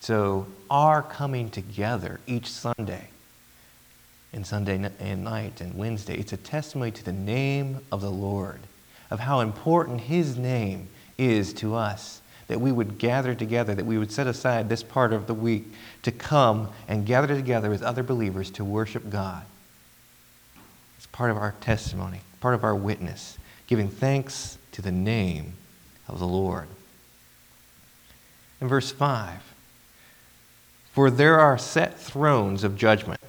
So, 0.00 0.46
our 0.68 1.02
coming 1.02 1.48
together 1.50 2.18
each 2.26 2.48
Sunday 2.48 3.08
and 4.32 4.46
Sunday 4.46 4.90
and 4.98 5.24
night 5.24 5.60
and 5.60 5.74
Wednesday. 5.74 6.16
It's 6.16 6.32
a 6.32 6.38
testimony 6.38 6.90
to 6.92 7.04
the 7.04 7.12
name 7.12 7.80
of 7.92 8.00
the 8.00 8.10
Lord, 8.10 8.60
of 9.10 9.20
how 9.20 9.40
important 9.40 10.00
His 10.00 10.36
name 10.36 10.88
is 11.18 11.52
to 11.54 11.74
us. 11.74 12.20
That 12.48 12.60
we 12.60 12.72
would 12.72 12.98
gather 12.98 13.34
together, 13.34 13.74
that 13.74 13.86
we 13.86 13.98
would 13.98 14.10
set 14.10 14.26
aside 14.26 14.68
this 14.68 14.82
part 14.82 15.12
of 15.12 15.26
the 15.26 15.34
week 15.34 15.72
to 16.02 16.10
come 16.10 16.70
and 16.88 17.06
gather 17.06 17.28
together 17.28 17.70
with 17.70 17.82
other 17.82 18.02
believers 18.02 18.50
to 18.52 18.64
worship 18.64 19.08
God. 19.08 19.44
Part 21.12 21.30
of 21.30 21.36
our 21.36 21.54
testimony, 21.60 22.20
part 22.40 22.54
of 22.54 22.64
our 22.64 22.74
witness, 22.74 23.38
giving 23.66 23.88
thanks 23.88 24.58
to 24.72 24.82
the 24.82 24.92
name 24.92 25.54
of 26.08 26.18
the 26.18 26.26
Lord. 26.26 26.66
In 28.60 28.68
verse 28.68 28.90
5, 28.90 29.40
for 30.92 31.10
there 31.10 31.38
are 31.38 31.58
set 31.58 31.98
thrones 31.98 32.64
of 32.64 32.76
judgment 32.76 33.20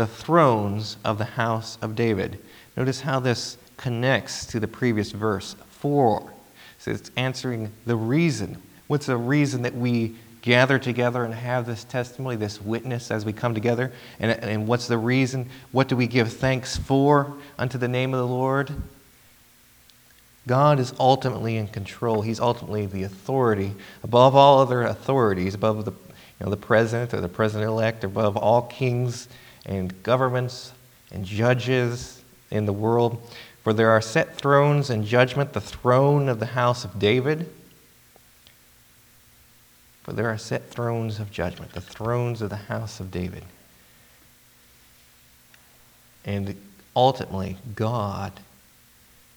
the 0.00 0.06
thrones 0.06 0.96
of 1.04 1.18
the 1.18 1.24
house 1.26 1.76
of 1.82 1.94
David. 1.94 2.38
Notice 2.74 3.02
how 3.02 3.20
this 3.20 3.58
connects 3.76 4.46
to 4.46 4.58
the 4.58 4.66
previous 4.66 5.12
verse. 5.12 5.54
For. 5.68 6.32
So 6.78 6.92
it's 6.92 7.10
answering 7.18 7.70
the 7.84 7.96
reason. 7.96 8.62
What's 8.86 9.06
the 9.06 9.18
reason 9.18 9.60
that 9.62 9.74
we 9.74 10.16
gather 10.42 10.78
together 10.78 11.24
and 11.24 11.34
have 11.34 11.66
this 11.66 11.84
testimony, 11.84 12.36
this 12.36 12.60
witness 12.60 13.10
as 13.10 13.24
we 13.24 13.32
come 13.32 13.54
together? 13.54 13.92
And, 14.18 14.32
and 14.32 14.66
what's 14.66 14.86
the 14.86 14.98
reason? 14.98 15.48
What 15.72 15.88
do 15.88 15.96
we 15.96 16.06
give 16.06 16.32
thanks 16.32 16.76
for 16.76 17.34
unto 17.58 17.78
the 17.78 17.88
name 17.88 18.14
of 18.14 18.20
the 18.20 18.26
Lord? 18.26 18.72
God 20.46 20.80
is 20.80 20.94
ultimately 20.98 21.56
in 21.56 21.68
control. 21.68 22.22
He's 22.22 22.40
ultimately 22.40 22.86
the 22.86 23.02
authority 23.02 23.74
above 24.02 24.34
all 24.34 24.60
other 24.60 24.82
authorities, 24.82 25.54
above 25.54 25.84
the, 25.84 25.92
you 25.92 26.46
know, 26.46 26.50
the 26.50 26.56
president 26.56 27.14
or 27.14 27.20
the 27.20 27.28
president 27.28 27.68
elect, 27.68 28.04
above 28.04 28.36
all 28.36 28.62
kings 28.62 29.28
and 29.66 30.02
governments 30.02 30.72
and 31.12 31.24
judges 31.24 32.22
in 32.50 32.66
the 32.66 32.72
world. 32.72 33.20
For 33.62 33.72
there 33.72 33.90
are 33.90 34.00
set 34.00 34.36
thrones 34.36 34.88
in 34.88 35.04
judgment, 35.04 35.52
the 35.52 35.60
throne 35.60 36.28
of 36.28 36.40
the 36.40 36.46
house 36.46 36.84
of 36.84 36.98
David. 36.98 37.48
For 40.02 40.12
there 40.12 40.28
are 40.28 40.38
set 40.38 40.70
thrones 40.70 41.20
of 41.20 41.30
judgment, 41.30 41.72
the 41.72 41.80
thrones 41.80 42.42
of 42.42 42.50
the 42.50 42.56
house 42.56 43.00
of 43.00 43.10
David. 43.10 43.44
And 46.24 46.56
ultimately, 46.96 47.58
God, 47.74 48.32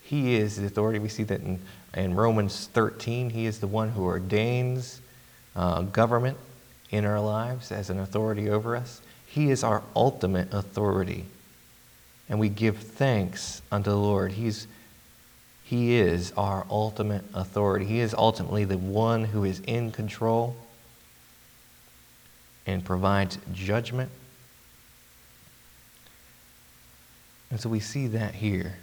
He 0.02 0.36
is 0.36 0.58
the 0.58 0.66
authority. 0.66 1.00
We 1.00 1.10
see 1.10 1.24
that 1.24 1.42
in, 1.42 1.60
in 1.94 2.16
Romans 2.16 2.70
13. 2.74 3.30
He 3.30 3.46
is 3.46 3.60
the 3.60 3.68
one 3.68 3.90
who 3.90 4.04
ordains 4.04 5.02
uh, 5.56 5.82
government 5.82 6.38
in 6.92 7.06
our 7.06 7.20
lives 7.20 7.72
as 7.72 7.90
an 7.90 8.00
authority 8.00 8.50
over 8.50 8.76
us. 8.76 9.02
He 9.26 9.50
is 9.50 9.64
our 9.64 9.82
ultimate 9.96 10.54
authority. 10.54 11.26
And 12.30 12.40
we 12.40 12.50
give 12.50 12.78
thanks 12.78 13.62
unto 13.72 13.90
the 13.90 13.98
Lord. 13.98 14.32
He's, 14.34 14.68
he 15.64 15.96
is 15.96 16.32
our 16.38 16.66
ultimate 16.70 17.24
authority. 17.34 17.86
He 17.86 18.00
is 18.00 18.14
ultimately 18.14 18.66
the 18.66 18.78
one 18.78 19.24
who 19.24 19.44
is 19.44 19.62
in 19.62 19.92
control 19.92 20.56
and 22.66 22.84
provides 22.84 23.38
judgment. 23.54 24.12
And 27.50 27.60
so 27.60 27.70
we 27.70 27.80
see 27.80 28.08
that 28.08 28.36
here 28.36 28.78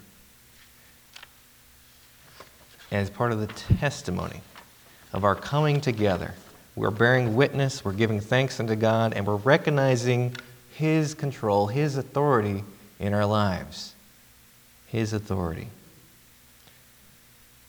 as 2.90 3.10
part 3.10 3.32
of 3.32 3.40
the 3.40 3.46
testimony 3.46 4.40
of 5.12 5.24
our 5.24 5.34
coming 5.34 5.80
together 5.80 6.34
we're 6.76 6.90
bearing 6.90 7.34
witness, 7.34 7.84
we're 7.84 7.92
giving 7.92 8.20
thanks 8.20 8.60
unto 8.60 8.76
God, 8.76 9.12
and 9.12 9.26
we're 9.26 9.36
recognizing 9.36 10.36
His 10.72 11.14
control, 11.14 11.66
His 11.66 11.96
authority 11.96 12.64
in 12.98 13.12
our 13.12 13.26
lives. 13.26 13.94
His 14.86 15.12
authority. 15.12 15.68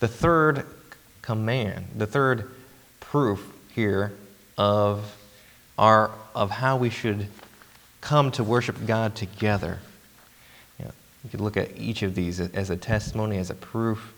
The 0.02 0.08
third 0.08 0.66
command, 1.22 1.86
the 1.96 2.08
third 2.08 2.50
proof 3.00 3.54
here 3.74 4.12
of, 4.58 5.16
our, 5.78 6.10
of 6.34 6.50
how 6.50 6.78
we 6.78 6.90
should 6.90 7.28
come 8.02 8.32
to 8.32 8.44
worship 8.44 8.88
God 8.88 9.14
together. 9.16 9.78
You, 10.80 10.86
know, 10.86 10.92
you 11.24 11.30
could 11.30 11.40
look 11.40 11.56
at 11.56 11.78
each 11.78 12.02
of 12.02 12.16
these 12.16 12.40
as 12.40 12.72
a 12.72 12.76
testimony, 12.76 13.38
as 13.38 13.52
a 13.52 13.54
proof 13.54 14.14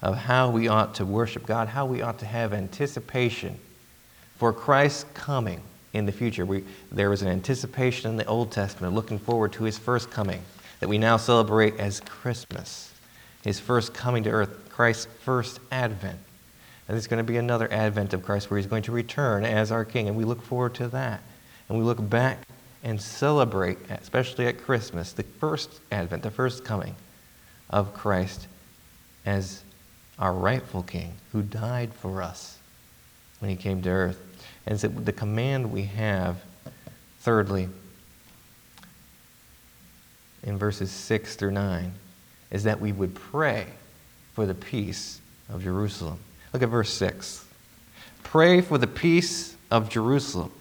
of 0.00 0.16
how 0.16 0.48
we 0.48 0.68
ought 0.68 0.94
to 0.94 1.04
worship 1.04 1.44
God, 1.44 1.68
how 1.68 1.84
we 1.84 2.00
ought 2.00 2.18
to 2.20 2.26
have 2.26 2.54
anticipation 2.54 3.58
for 4.38 4.54
Christ's 4.54 5.04
coming 5.12 5.60
in 5.92 6.06
the 6.06 6.12
future. 6.12 6.46
We, 6.46 6.64
there 6.90 7.10
was 7.10 7.20
an 7.20 7.28
anticipation 7.28 8.10
in 8.10 8.16
the 8.16 8.24
Old 8.24 8.52
Testament 8.52 8.94
looking 8.94 9.18
forward 9.18 9.52
to 9.52 9.64
his 9.64 9.76
first 9.76 10.10
coming 10.10 10.42
that 10.80 10.88
we 10.88 10.96
now 10.96 11.18
celebrate 11.18 11.76
as 11.78 12.00
Christmas. 12.00 12.94
His 13.46 13.60
first 13.60 13.94
coming 13.94 14.24
to 14.24 14.30
earth, 14.30 14.68
Christ's 14.70 15.06
first 15.22 15.60
advent. 15.70 16.18
And 16.88 16.96
there's 16.96 17.06
going 17.06 17.24
to 17.24 17.32
be 17.32 17.36
another 17.36 17.72
advent 17.72 18.12
of 18.12 18.24
Christ 18.24 18.50
where 18.50 18.58
he's 18.58 18.66
going 18.66 18.82
to 18.82 18.92
return 18.92 19.44
as 19.44 19.70
our 19.70 19.84
king, 19.84 20.08
and 20.08 20.16
we 20.16 20.24
look 20.24 20.42
forward 20.42 20.74
to 20.74 20.88
that. 20.88 21.22
And 21.68 21.78
we 21.78 21.84
look 21.84 22.10
back 22.10 22.40
and 22.82 23.00
celebrate, 23.00 23.78
especially 23.88 24.48
at 24.48 24.60
Christmas, 24.64 25.12
the 25.12 25.22
first 25.22 25.80
advent, 25.92 26.24
the 26.24 26.30
first 26.32 26.64
coming 26.64 26.96
of 27.70 27.94
Christ 27.94 28.48
as 29.24 29.62
our 30.18 30.32
rightful 30.32 30.82
king 30.82 31.12
who 31.30 31.42
died 31.42 31.94
for 31.94 32.22
us 32.22 32.58
when 33.38 33.48
he 33.48 33.56
came 33.56 33.80
to 33.82 33.90
earth. 33.90 34.20
And 34.66 34.80
so 34.80 34.88
the 34.88 35.12
command 35.12 35.70
we 35.70 35.82
have, 35.82 36.38
thirdly, 37.20 37.68
in 40.42 40.58
verses 40.58 40.90
6 40.90 41.36
through 41.36 41.52
9, 41.52 41.92
is 42.50 42.64
that 42.64 42.80
we 42.80 42.92
would 42.92 43.14
pray 43.14 43.66
for 44.34 44.46
the 44.46 44.54
peace 44.54 45.20
of 45.48 45.62
Jerusalem. 45.62 46.18
Look 46.52 46.62
at 46.62 46.68
verse 46.68 46.92
6. 46.92 47.44
Pray 48.22 48.60
for 48.60 48.78
the 48.78 48.86
peace 48.86 49.56
of 49.70 49.88
Jerusalem. 49.88 50.52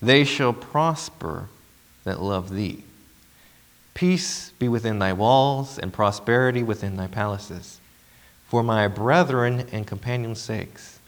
They 0.00 0.24
shall 0.24 0.52
prosper 0.52 1.48
that 2.04 2.20
love 2.20 2.50
thee. 2.50 2.84
Peace 3.94 4.50
be 4.58 4.68
within 4.68 4.98
thy 4.98 5.12
walls, 5.12 5.78
and 5.78 5.92
prosperity 5.92 6.62
within 6.62 6.96
thy 6.96 7.06
palaces. 7.06 7.78
For 8.48 8.62
my 8.62 8.88
brethren 8.88 9.66
and 9.72 9.86
companions' 9.86 10.40
sakes, 10.40 10.98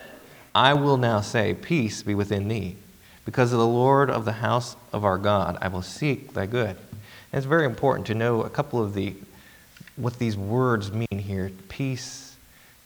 I 0.55 0.73
will 0.73 0.97
now 0.97 1.21
say, 1.21 1.53
Peace 1.53 2.03
be 2.03 2.15
within 2.15 2.49
thee. 2.49 2.77
Because 3.25 3.53
of 3.53 3.59
the 3.59 3.67
Lord 3.67 4.09
of 4.09 4.25
the 4.25 4.33
house 4.33 4.77
of 4.93 5.05
our 5.05 5.19
God, 5.19 5.59
I 5.61 5.69
will 5.69 5.83
seek 5.83 6.33
thy 6.33 6.47
good. 6.47 6.77
And 6.77 7.39
it's 7.39 7.47
very 7.47 7.67
important 7.67 8.07
to 8.07 8.15
know 8.15 8.43
a 8.43 8.49
couple 8.49 8.83
of 8.83 8.95
the 8.95 9.15
what 9.97 10.19
these 10.19 10.37
words 10.37 10.93
mean 10.93 11.19
here. 11.19 11.51
Peace 11.69 12.37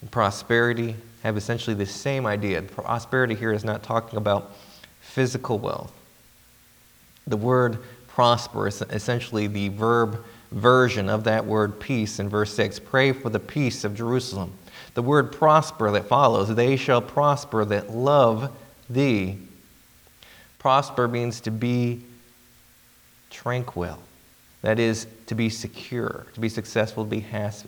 and 0.00 0.10
prosperity 0.10 0.96
have 1.22 1.36
essentially 1.36 1.74
the 1.74 1.86
same 1.86 2.26
idea. 2.26 2.62
Prosperity 2.62 3.34
here 3.34 3.52
is 3.52 3.64
not 3.64 3.82
talking 3.82 4.16
about 4.16 4.56
physical 5.00 5.58
wealth. 5.58 5.92
The 7.26 7.36
word 7.36 7.78
prosper 8.08 8.66
is 8.68 8.82
essentially 8.90 9.46
the 9.46 9.68
verb 9.68 10.24
version 10.52 11.08
of 11.08 11.24
that 11.24 11.44
word 11.44 11.78
peace 11.78 12.18
in 12.18 12.28
verse 12.28 12.52
6. 12.54 12.78
Pray 12.80 13.12
for 13.12 13.30
the 13.30 13.38
peace 13.38 13.84
of 13.84 13.94
Jerusalem. 13.94 14.52
The 14.94 15.02
word 15.02 15.32
prosper 15.32 15.90
that 15.92 16.08
follows, 16.08 16.54
they 16.54 16.76
shall 16.76 17.00
prosper 17.00 17.64
that 17.66 17.90
love 17.90 18.50
thee. 18.88 19.38
Prosper 20.58 21.06
means 21.06 21.40
to 21.42 21.50
be 21.50 22.02
tranquil. 23.30 23.98
That 24.62 24.78
is, 24.78 25.06
to 25.30 25.36
be 25.36 25.48
secure, 25.48 26.26
to 26.34 26.40
be 26.40 26.48
successful, 26.48 27.04
to 27.04 27.10
be, 27.10 27.20
has, 27.20 27.64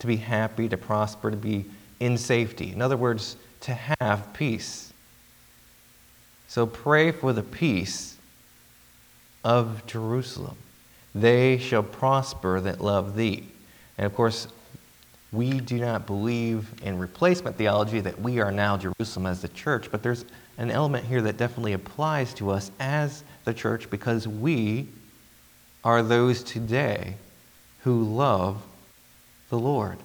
to 0.00 0.06
be 0.08 0.16
happy, 0.16 0.68
to 0.68 0.76
prosper, 0.76 1.30
to 1.30 1.36
be 1.36 1.64
in 2.00 2.18
safety. 2.18 2.72
In 2.72 2.82
other 2.82 2.96
words, 2.96 3.36
to 3.60 3.78
have 4.00 4.32
peace. 4.32 4.92
So 6.48 6.66
pray 6.66 7.12
for 7.12 7.32
the 7.32 7.44
peace 7.44 8.16
of 9.44 9.86
Jerusalem. 9.86 10.56
They 11.14 11.58
shall 11.58 11.84
prosper 11.84 12.60
that 12.60 12.80
love 12.80 13.14
thee. 13.14 13.46
And 13.96 14.06
of 14.06 14.14
course, 14.16 14.48
we 15.30 15.60
do 15.60 15.78
not 15.78 16.08
believe 16.08 16.68
in 16.82 16.98
replacement 16.98 17.56
theology 17.56 18.00
that 18.00 18.20
we 18.20 18.40
are 18.40 18.50
now 18.50 18.76
Jerusalem 18.76 19.26
as 19.26 19.40
the 19.40 19.48
church, 19.50 19.88
but 19.92 20.02
there's 20.02 20.24
an 20.58 20.72
element 20.72 21.04
here 21.06 21.22
that 21.22 21.36
definitely 21.36 21.74
applies 21.74 22.34
to 22.34 22.50
us 22.50 22.72
as 22.80 23.22
the 23.44 23.54
church 23.54 23.88
because 23.88 24.26
we 24.26 24.88
are 25.84 26.02
those 26.02 26.42
today 26.42 27.16
who 27.82 28.02
love 28.02 28.62
the 29.50 29.58
Lord. 29.58 29.98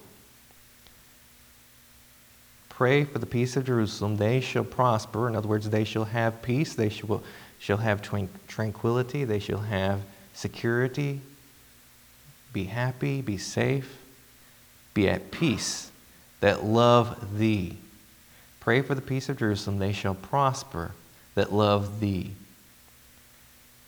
Pray 2.68 3.04
for 3.04 3.20
the 3.20 3.26
peace 3.26 3.58
of 3.58 3.66
Jerusalem. 3.66 4.18
They 4.18 4.40
shall 4.42 4.64
prosper. 4.64 5.28
In 5.28 5.36
other 5.36 5.48
words, 5.48 5.70
they 5.70 5.84
shall 5.84 6.06
have 6.06 6.42
peace. 6.42 6.74
They 6.74 6.90
shall, 6.90 7.24
shall 7.58 7.78
have 7.78 8.02
tranquility. 8.48 9.24
They 9.24 9.40
shall 9.40 9.60
have 9.60 10.02
security. 10.34 11.22
Be 12.54 12.66
happy. 12.66 13.22
Be 13.22 13.38
safe. 13.38 13.98
Be 14.94 15.10
at 15.10 15.32
peace 15.32 15.92
that 16.40 16.64
love 16.64 17.38
thee. 17.38 17.78
Pray 18.60 18.82
for 18.82 18.96
the 18.96 19.02
peace 19.02 19.30
of 19.30 19.38
Jerusalem. 19.38 19.80
They 19.80 19.94
shall 19.94 20.16
prosper 20.16 20.92
that 21.36 21.54
love 21.54 22.00
thee. 22.00 22.32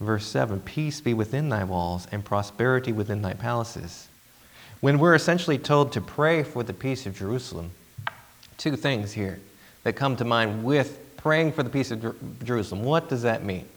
Verse 0.01 0.25
7 0.25 0.59
Peace 0.61 0.99
be 0.99 1.13
within 1.13 1.49
thy 1.49 1.63
walls 1.63 2.07
and 2.11 2.25
prosperity 2.25 2.91
within 2.91 3.21
thy 3.21 3.33
palaces. 3.33 4.07
When 4.81 4.97
we're 4.97 5.13
essentially 5.13 5.59
told 5.59 5.91
to 5.93 6.01
pray 6.01 6.41
for 6.41 6.63
the 6.63 6.73
peace 6.73 7.05
of 7.05 7.15
Jerusalem, 7.15 7.71
two 8.57 8.75
things 8.75 9.11
here 9.11 9.39
that 9.83 9.93
come 9.93 10.15
to 10.15 10.25
mind 10.25 10.63
with 10.63 10.99
praying 11.17 11.51
for 11.51 11.61
the 11.61 11.69
peace 11.69 11.91
of 11.91 12.43
Jerusalem. 12.43 12.83
What 12.83 13.09
does 13.09 13.21
that 13.21 13.43
mean? 13.43 13.67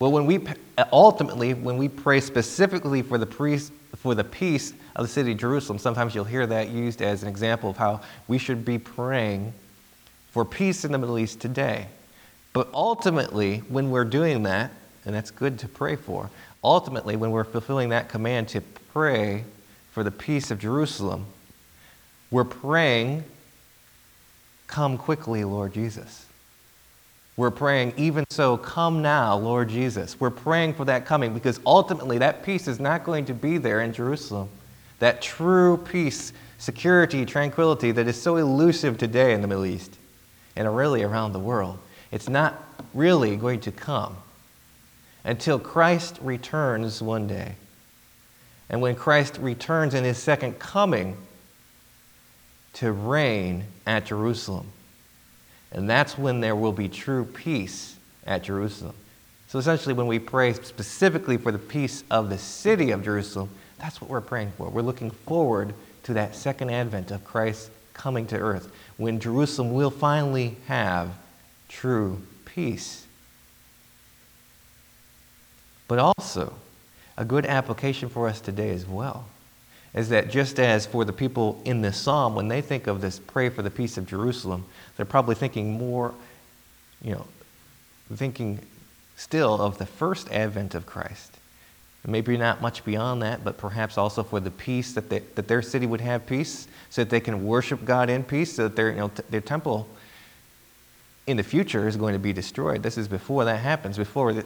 Well, 0.00 0.10
when 0.10 0.26
we 0.26 0.44
ultimately, 0.92 1.54
when 1.54 1.78
we 1.78 1.88
pray 1.88 2.18
specifically 2.18 3.02
for 3.02 3.16
the, 3.16 3.26
priest, 3.26 3.72
for 3.94 4.16
the 4.16 4.24
peace 4.24 4.74
of 4.96 5.06
the 5.06 5.12
city 5.12 5.30
of 5.30 5.38
Jerusalem, 5.38 5.78
sometimes 5.78 6.12
you'll 6.12 6.24
hear 6.24 6.44
that 6.44 6.70
used 6.70 7.02
as 7.02 7.22
an 7.22 7.28
example 7.28 7.70
of 7.70 7.76
how 7.76 8.00
we 8.26 8.36
should 8.36 8.64
be 8.64 8.78
praying 8.78 9.52
for 10.32 10.44
peace 10.44 10.84
in 10.84 10.90
the 10.90 10.98
Middle 10.98 11.20
East 11.20 11.38
today. 11.38 11.86
But 12.52 12.68
ultimately, 12.74 13.58
when 13.68 13.92
we're 13.92 14.04
doing 14.04 14.42
that, 14.42 14.72
and 15.04 15.14
that's 15.14 15.30
good 15.30 15.58
to 15.60 15.68
pray 15.68 15.96
for. 15.96 16.30
Ultimately, 16.62 17.16
when 17.16 17.30
we're 17.30 17.44
fulfilling 17.44 17.88
that 17.90 18.08
command 18.08 18.48
to 18.48 18.60
pray 18.92 19.44
for 19.90 20.04
the 20.04 20.10
peace 20.10 20.50
of 20.50 20.58
Jerusalem, 20.58 21.26
we're 22.30 22.44
praying, 22.44 23.24
Come 24.66 24.96
quickly, 24.96 25.44
Lord 25.44 25.74
Jesus. 25.74 26.24
We're 27.36 27.50
praying, 27.50 27.94
even 27.96 28.24
so, 28.30 28.56
come 28.56 29.02
now, 29.02 29.36
Lord 29.36 29.68
Jesus. 29.68 30.18
We're 30.18 30.30
praying 30.30 30.74
for 30.74 30.84
that 30.86 31.04
coming 31.04 31.34
because 31.34 31.60
ultimately 31.66 32.18
that 32.18 32.42
peace 32.42 32.68
is 32.68 32.80
not 32.80 33.04
going 33.04 33.26
to 33.26 33.34
be 33.34 33.58
there 33.58 33.82
in 33.82 33.92
Jerusalem. 33.92 34.48
That 34.98 35.20
true 35.20 35.76
peace, 35.76 36.32
security, 36.58 37.26
tranquility 37.26 37.90
that 37.92 38.06
is 38.06 38.20
so 38.20 38.36
elusive 38.36 38.96
today 38.96 39.34
in 39.34 39.42
the 39.42 39.48
Middle 39.48 39.66
East 39.66 39.96
and 40.56 40.74
really 40.74 41.02
around 41.02 41.32
the 41.32 41.38
world. 41.38 41.78
It's 42.10 42.28
not 42.28 42.62
really 42.94 43.36
going 43.36 43.60
to 43.60 43.72
come 43.72 44.16
until 45.24 45.58
Christ 45.58 46.18
returns 46.22 47.02
one 47.02 47.26
day. 47.26 47.54
And 48.68 48.80
when 48.80 48.94
Christ 48.94 49.38
returns 49.40 49.94
in 49.94 50.04
his 50.04 50.18
second 50.18 50.58
coming 50.58 51.16
to 52.74 52.92
reign 52.92 53.64
at 53.86 54.06
Jerusalem. 54.06 54.66
And 55.70 55.88
that's 55.88 56.16
when 56.16 56.40
there 56.40 56.56
will 56.56 56.72
be 56.72 56.88
true 56.88 57.24
peace 57.24 57.96
at 58.26 58.42
Jerusalem. 58.42 58.94
So 59.48 59.58
essentially, 59.58 59.94
when 59.94 60.06
we 60.06 60.18
pray 60.18 60.54
specifically 60.54 61.36
for 61.36 61.52
the 61.52 61.58
peace 61.58 62.04
of 62.10 62.30
the 62.30 62.38
city 62.38 62.90
of 62.90 63.04
Jerusalem, 63.04 63.50
that's 63.78 64.00
what 64.00 64.08
we're 64.08 64.22
praying 64.22 64.52
for. 64.56 64.68
We're 64.70 64.82
looking 64.82 65.10
forward 65.10 65.74
to 66.04 66.14
that 66.14 66.34
second 66.34 66.70
advent 66.70 67.10
of 67.10 67.24
Christ 67.24 67.70
coming 67.92 68.26
to 68.28 68.38
earth, 68.38 68.72
when 68.96 69.20
Jerusalem 69.20 69.74
will 69.74 69.90
finally 69.90 70.56
have 70.66 71.10
true 71.68 72.22
peace. 72.46 73.06
But 75.92 75.98
also, 75.98 76.54
a 77.18 77.24
good 77.26 77.44
application 77.44 78.08
for 78.08 78.26
us 78.26 78.40
today 78.40 78.70
as 78.70 78.86
well 78.86 79.26
is 79.92 80.08
that 80.08 80.30
just 80.30 80.58
as 80.58 80.86
for 80.86 81.04
the 81.04 81.12
people 81.12 81.60
in 81.66 81.82
this 81.82 81.98
psalm, 81.98 82.34
when 82.34 82.48
they 82.48 82.62
think 82.62 82.86
of 82.86 83.02
this 83.02 83.18
pray 83.18 83.50
for 83.50 83.60
the 83.60 83.70
peace 83.70 83.98
of 83.98 84.06
Jerusalem, 84.06 84.64
they're 84.96 85.04
probably 85.04 85.34
thinking 85.34 85.76
more, 85.76 86.14
you 87.02 87.12
know, 87.12 87.26
thinking 88.14 88.60
still 89.16 89.60
of 89.60 89.76
the 89.76 89.84
first 89.84 90.32
advent 90.32 90.74
of 90.74 90.86
Christ. 90.86 91.36
Maybe 92.06 92.38
not 92.38 92.62
much 92.62 92.86
beyond 92.86 93.20
that, 93.20 93.44
but 93.44 93.58
perhaps 93.58 93.98
also 93.98 94.22
for 94.22 94.40
the 94.40 94.50
peace 94.50 94.94
that, 94.94 95.10
they, 95.10 95.18
that 95.34 95.46
their 95.46 95.60
city 95.60 95.84
would 95.84 96.00
have 96.00 96.24
peace, 96.24 96.68
so 96.88 97.04
that 97.04 97.10
they 97.10 97.20
can 97.20 97.44
worship 97.44 97.84
God 97.84 98.08
in 98.08 98.24
peace, 98.24 98.56
so 98.56 98.62
that 98.62 98.76
their, 98.76 98.92
you 98.92 98.96
know, 98.96 99.08
t- 99.08 99.24
their 99.28 99.42
temple 99.42 99.86
in 101.26 101.36
the 101.36 101.42
future 101.42 101.86
is 101.86 101.98
going 101.98 102.14
to 102.14 102.18
be 102.18 102.32
destroyed. 102.32 102.82
This 102.82 102.96
is 102.96 103.08
before 103.08 103.44
that 103.44 103.58
happens, 103.58 103.98
before 103.98 104.42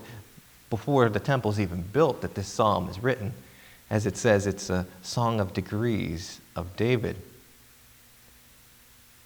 before 0.70 1.09
the 1.09 1.20
temple 1.20 1.50
is 1.50 1.61
even 1.61 1.83
built 1.83 2.22
that 2.22 2.35
this 2.35 2.48
psalm 2.48 2.88
is 2.88 2.98
written. 3.02 3.33
As 3.88 4.07
it 4.07 4.16
says, 4.16 4.46
it's 4.46 4.68
a 4.68 4.87
song 5.02 5.40
of 5.40 5.52
degrees 5.52 6.40
of 6.57 6.76
David. 6.76 7.16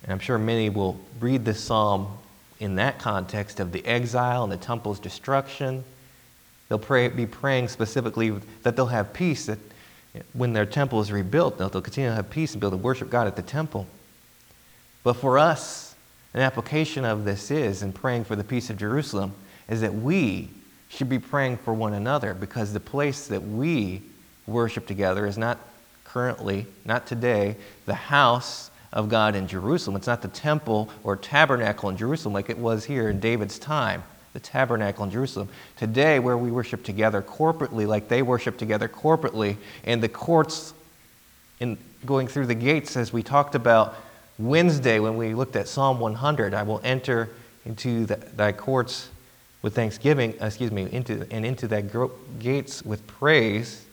And 0.03 0.12
I'm 0.12 0.18
sure 0.18 0.38
many 0.38 0.68
will 0.68 1.00
read 1.18 1.44
this 1.44 1.61
psalm 1.61 2.18
in 2.59 2.74
that 2.76 2.98
context 2.98 3.59
of 3.59 3.72
the 3.72 3.85
exile 3.87 4.42
and 4.44 4.53
the 4.53 4.59
temple's 4.59 5.00
destruction. 5.00 5.83
They'll 6.68 6.79
pray, 6.79 7.09
be 7.09 7.26
praying 7.26 7.68
specifically 7.68 8.31
that 8.62 8.76
they'll 8.76 8.87
have 8.87 9.12
peace, 9.12 9.46
that 9.46 9.59
when 10.33 10.53
their 10.53 10.66
temple 10.66 11.00
is 11.00 11.11
rebuilt, 11.11 11.59
they'll 11.59 11.70
continue 11.70 12.11
to 12.11 12.16
have 12.16 12.31
peace 12.31 12.53
and 12.53 12.61
be 12.61 12.66
able 12.66 12.76
to 12.76 12.83
worship 12.83 13.11
God 13.11 13.26
at 13.26 13.37
the 13.37 13.42
temple. 13.42 13.87
But 15.03 15.14
for 15.14 15.38
us, 15.38 15.94
an 16.35 16.40
application 16.40 17.05
of 17.05 17.24
this 17.24 17.50
is, 17.50 17.83
in 17.83 17.92
praying 17.92 18.24
for 18.24 18.37
the 18.37 18.44
peace 18.44 18.70
of 18.70 18.76
Jerusalem, 18.76 19.33
is 19.68 19.81
that 19.81 19.94
we 19.94 20.50
should 20.90 21.09
be 21.09 21.18
praying 21.18 21.57
for 21.57 21.72
one 21.72 21.94
another 21.94 22.35
because 22.35 22.72
the 22.72 22.81
place 22.81 23.29
that 23.29 23.42
we 23.42 24.03
worship 24.46 24.87
together 24.87 25.26
is 25.26 25.38
not 25.38 25.59
currently, 26.05 26.66
not 26.85 27.07
today, 27.07 27.57
the 27.87 27.94
house 27.94 28.70
of 28.92 29.09
God 29.09 29.37
in 29.37 29.46
Jerusalem. 29.46 29.96
It's 29.96 30.09
not 30.09 30.20
the 30.20 30.29
temple 30.29 30.90
or 31.05 31.16
tabernacle 31.16 31.88
in 31.88 31.96
Jerusalem 31.96 32.35
like 32.35 32.50
it 32.50 32.59
was 32.59 32.85
here 32.85 33.09
in 33.09 33.20
David's 33.20 33.59
time, 33.59 34.03
the 34.33 34.40
tabernacle 34.40 35.05
in 35.05 35.12
Jerusalem. 35.12 35.48
Today, 35.76 36.18
where 36.18 36.37
we 36.37 36.50
worship 36.50 36.83
together 36.83 37.22
corporately, 37.22 37.87
like 37.87 38.09
they 38.09 38.22
worship 38.22 38.59
together 38.59 38.88
corporately, 38.88 39.57
and 39.85 40.03
the 40.03 40.09
courts 40.09 40.74
in, 41.61 41.79
going 42.05 42.26
through 42.26 42.46
the 42.46 42.55
gates 42.55 42.96
as 42.96 43.12
we 43.12 43.22
talked 43.22 43.55
about 43.55 43.94
Wednesday 44.38 44.98
when 44.98 45.16
we 45.16 45.35
looked 45.35 45.55
at 45.55 45.68
Psalm 45.68 46.00
100. 46.00 46.53
I 46.53 46.64
will 46.64 46.81
enter 46.83 47.29
into 47.64 48.07
the, 48.07 48.16
thy 48.16 48.50
courts 48.50 49.09
with 49.62 49.75
thanksgiving, 49.75 50.35
uh, 50.40 50.46
excuse 50.46 50.70
me, 50.70 50.88
into, 50.90 51.27
and 51.31 51.44
into 51.44 51.68
thy 51.68 51.85
gates 52.38 52.83
with 52.83 53.07
praise. 53.07 53.85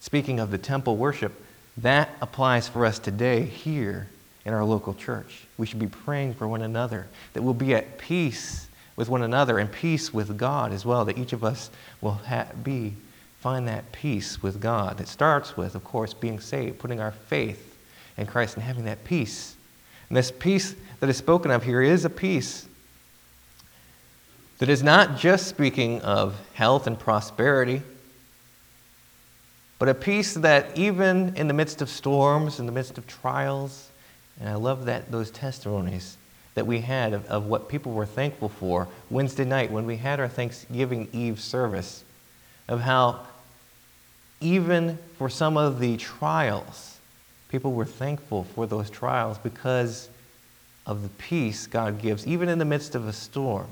Speaking 0.00 0.40
of 0.40 0.50
the 0.50 0.58
temple 0.58 0.96
worship, 0.96 1.32
that 1.78 2.10
applies 2.20 2.68
for 2.68 2.84
us 2.84 2.98
today 2.98 3.42
here 3.42 4.08
in 4.44 4.52
our 4.52 4.64
local 4.64 4.94
church. 4.94 5.46
We 5.56 5.66
should 5.66 5.78
be 5.78 5.86
praying 5.86 6.34
for 6.34 6.48
one 6.48 6.62
another, 6.62 7.06
that 7.34 7.42
we'll 7.42 7.54
be 7.54 7.74
at 7.74 7.98
peace 7.98 8.68
with 8.96 9.08
one 9.08 9.22
another 9.22 9.58
and 9.58 9.70
peace 9.70 10.12
with 10.12 10.36
God 10.36 10.72
as 10.72 10.84
well, 10.84 11.04
that 11.04 11.18
each 11.18 11.32
of 11.32 11.44
us 11.44 11.70
will 12.00 12.14
ha- 12.14 12.48
be 12.62 12.94
find 13.40 13.68
that 13.68 13.92
peace 13.92 14.42
with 14.42 14.60
God. 14.60 15.00
It 15.00 15.06
starts 15.06 15.56
with, 15.56 15.76
of 15.76 15.84
course, 15.84 16.12
being 16.12 16.40
saved, 16.40 16.78
putting 16.80 16.98
our 17.00 17.12
faith 17.12 17.78
in 18.16 18.26
Christ 18.26 18.56
and 18.56 18.64
having 18.64 18.84
that 18.86 19.04
peace. 19.04 19.54
And 20.08 20.16
this 20.16 20.32
peace 20.32 20.74
that 20.98 21.08
is 21.08 21.16
spoken 21.16 21.52
of 21.52 21.62
here 21.62 21.80
is 21.80 22.04
a 22.04 22.10
peace 22.10 22.66
that 24.58 24.68
is 24.68 24.82
not 24.82 25.16
just 25.16 25.46
speaking 25.46 26.00
of 26.02 26.38
health 26.54 26.86
and 26.86 26.98
prosperity, 26.98 27.82
but 29.78 29.88
a 29.88 29.94
peace 29.94 30.34
that 30.34 30.76
even 30.76 31.36
in 31.36 31.46
the 31.46 31.54
midst 31.54 31.80
of 31.80 31.88
storms, 31.88 32.58
in 32.58 32.66
the 32.66 32.72
midst 32.72 32.98
of 32.98 33.06
trials, 33.06 33.88
and 34.40 34.48
I 34.48 34.54
love 34.54 34.86
that 34.86 35.10
those 35.10 35.30
testimonies 35.30 36.16
that 36.54 36.66
we 36.66 36.80
had 36.80 37.12
of, 37.12 37.24
of 37.26 37.46
what 37.46 37.68
people 37.68 37.92
were 37.92 38.06
thankful 38.06 38.48
for 38.48 38.88
Wednesday 39.10 39.44
night 39.44 39.70
when 39.70 39.86
we 39.86 39.96
had 39.96 40.18
our 40.18 40.28
Thanksgiving 40.28 41.08
Eve 41.12 41.38
service, 41.40 42.02
of 42.66 42.80
how 42.80 43.20
even 44.40 44.98
for 45.16 45.28
some 45.28 45.56
of 45.56 45.78
the 45.78 45.96
trials, 45.96 46.98
people 47.48 47.72
were 47.72 47.84
thankful 47.84 48.44
for 48.54 48.66
those 48.66 48.90
trials 48.90 49.38
because 49.38 50.08
of 50.86 51.02
the 51.02 51.08
peace 51.10 51.66
God 51.68 52.00
gives, 52.00 52.26
even 52.26 52.48
in 52.48 52.58
the 52.58 52.64
midst 52.64 52.96
of 52.96 53.06
a 53.06 53.12
storm. 53.12 53.68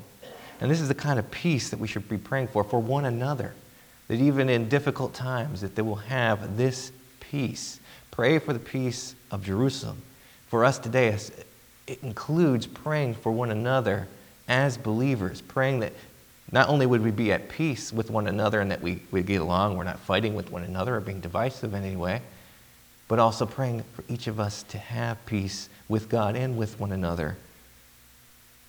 And 0.61 0.71
this 0.71 0.81
is 0.81 0.89
the 0.89 0.95
kind 0.95 1.19
of 1.19 1.31
peace 1.31 1.71
that 1.71 1.79
we 1.79 1.89
should 1.89 2.09
be 2.09 2.19
praying 2.19 2.49
for, 2.49 2.65
for 2.65 2.81
one 2.81 3.05
another, 3.05 3.55
that 4.09 4.21
even 4.21 4.49
in 4.49 4.69
difficult 4.69 5.15
times, 5.15 5.61
that 5.61 5.75
they 5.75 5.83
will 5.83 5.97
have 5.97 6.57
this 6.57 6.93
peace. 7.21 7.81
Pray 8.11 8.39
for 8.39 8.53
the 8.53 8.59
peace 8.59 9.15
of 9.31 9.45
Jerusalem. 9.45 10.01
For 10.49 10.65
us 10.65 10.79
today, 10.79 11.17
it 11.87 12.03
includes 12.03 12.67
praying 12.67 13.15
for 13.17 13.33
one 13.33 13.51
another 13.51 14.09
as 14.49 14.79
believers, 14.79 15.41
praying 15.43 15.81
that 15.81 15.93
not 16.53 16.69
only 16.69 16.87
would 16.87 17.03
we 17.03 17.11
be 17.11 17.33
at 17.33 17.49
peace 17.49 17.93
with 17.93 18.11
one 18.11 18.29
another 18.29 18.61
and 18.61 18.71
that 18.71 18.81
we, 18.81 19.03
we 19.11 19.23
get 19.23 19.41
along, 19.41 19.77
we're 19.77 19.85
not 19.85 19.99
fighting 19.99 20.35
with 20.35 20.51
one 20.51 20.63
another 20.63 20.97
or 20.97 21.01
being 21.01 21.21
divisive 21.21 21.75
in 21.75 21.85
any 21.85 21.97
way, 21.97 22.23
but 23.09 23.19
also 23.19 23.45
praying 23.45 23.83
for 23.95 24.05
each 24.09 24.29
of 24.29 24.39
us 24.39 24.63
to 24.65 24.79
have 24.79 25.25
peace 25.27 25.69
with 25.89 26.09
God 26.09 26.37
and 26.37 26.57
with 26.57 26.79
one 26.79 26.93
another. 26.93 27.37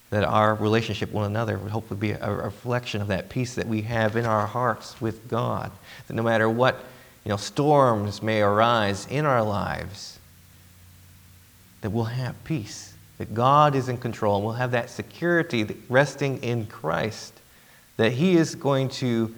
That 0.10 0.24
our 0.24 0.56
relationship 0.56 1.10
with 1.10 1.16
one 1.16 1.26
another 1.26 1.58
would 1.58 1.72
hopefully 1.72 2.00
be 2.00 2.12
a 2.12 2.32
reflection 2.32 3.02
of 3.02 3.10
that 3.10 3.30
peace 3.30 3.56
that 3.56 3.68
we 3.68 3.82
have 3.84 4.16
in 4.16 4.26
our 4.26 4.48
hearts 4.48 5.02
with 5.02 5.28
God. 5.28 5.72
That 6.08 6.14
no 6.14 6.24
matter 6.24 6.50
what 6.50 6.84
you 7.26 7.30
know, 7.30 7.38
storms 7.38 8.22
may 8.22 8.42
arise 8.42 9.06
in 9.10 9.26
our 9.26 9.44
lives, 9.44 10.18
that 11.82 11.90
we'll 11.90 12.06
have 12.06 12.42
peace 12.46 12.94
that 13.18 13.34
God 13.34 13.76
is 13.76 13.90
in 13.90 13.98
control, 13.98 14.38
and 14.38 14.46
we'll 14.46 14.56
have 14.56 14.72
that 14.72 14.90
security 14.90 15.68
resting 15.90 16.42
in 16.44 16.68
Christ, 16.68 17.34
that 17.98 18.12
He 18.12 18.38
is 18.38 18.56
going 18.56 18.90
to 18.90 19.34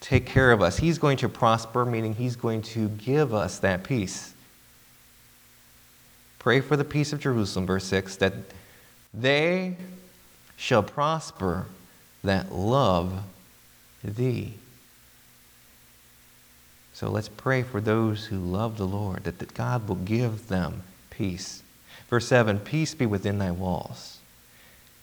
take 0.00 0.26
care 0.26 0.52
of 0.52 0.60
us. 0.60 0.76
He's 0.76 0.98
going 0.98 1.16
to 1.18 1.28
prosper, 1.28 1.84
meaning 1.84 2.14
He's 2.14 2.36
going 2.36 2.62
to 2.62 2.88
give 2.88 3.32
us 3.32 3.58
that 3.60 3.82
peace. 3.82 4.34
Pray 6.38 6.60
for 6.60 6.76
the 6.76 6.84
peace 6.84 7.14
of 7.14 7.20
Jerusalem, 7.20 7.66
verse 7.66 7.84
6, 7.84 8.16
that 8.16 8.34
they 9.14 9.76
shall 10.56 10.82
prosper 10.82 11.66
that 12.22 12.52
love 12.52 13.22
thee. 14.02 14.54
So 16.92 17.10
let's 17.10 17.28
pray 17.28 17.62
for 17.62 17.80
those 17.80 18.26
who 18.26 18.38
love 18.38 18.78
the 18.78 18.86
Lord, 18.86 19.24
that, 19.24 19.40
that 19.40 19.54
God 19.54 19.88
will 19.88 19.96
give 19.96 20.48
them 20.48 20.84
peace. 21.10 21.62
Verse 22.08 22.28
7 22.28 22.60
Peace 22.60 22.94
be 22.94 23.06
within 23.06 23.38
thy 23.38 23.50
walls, 23.50 24.18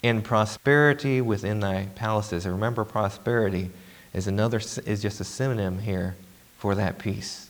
and 0.02 0.24
prosperity 0.24 1.20
within 1.20 1.60
thy 1.60 1.88
palaces. 1.96 2.46
And 2.46 2.56
remember, 2.56 2.86
prosperity 2.86 3.72
is 4.14 4.28
another 4.28 4.58
is 4.58 5.02
just 5.02 5.20
a 5.20 5.26
synonym 5.26 5.80
here 5.80 6.16
for 6.58 6.76
that 6.76 6.98
peace. 6.98 7.50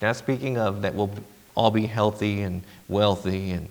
Not 0.00 0.16
speaking 0.16 0.58
of 0.58 0.82
that 0.82 0.94
we'll 0.94 1.10
all 1.54 1.70
be 1.70 1.86
healthy 1.86 2.42
and 2.42 2.62
wealthy 2.88 3.50
and 3.50 3.68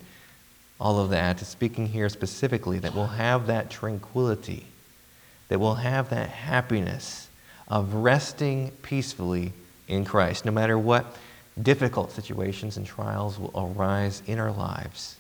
all 0.80 1.00
of 1.00 1.10
that. 1.10 1.42
It's 1.42 1.50
speaking 1.50 1.88
here 1.88 2.10
specifically 2.10 2.80
that 2.80 2.94
we'll 2.94 3.08
have 3.08 3.48
that 3.48 3.70
tranquility, 3.70 4.66
that 5.50 5.60
we'll 5.60 5.76
have 5.76 6.10
that 6.10 6.30
happiness 6.30 7.30
of 7.68 7.94
resting 7.94 8.72
peacefully 8.82 9.54
in 9.88 10.06
Christ, 10.06 10.46
no 10.46 10.52
matter 10.52 10.78
what 10.78 11.16
difficult 11.62 12.12
situations 12.12 12.78
and 12.78 12.86
trials 12.86 13.40
will 13.40 13.52
arise 13.56 14.22
in 14.28 14.40
our 14.40 14.52
lives. 14.52 15.18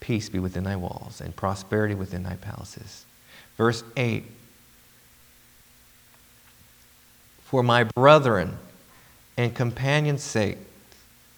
Peace 0.00 0.28
be 0.28 0.38
within 0.38 0.64
thy 0.64 0.76
walls 0.76 1.20
and 1.20 1.34
prosperity 1.34 1.94
within 1.94 2.22
thy 2.22 2.36
palaces. 2.36 3.04
Verse 3.56 3.82
8 3.96 4.24
For 7.42 7.62
my 7.62 7.84
brethren 7.84 8.58
and 9.36 9.54
companions' 9.54 10.22
sake, 10.22 10.58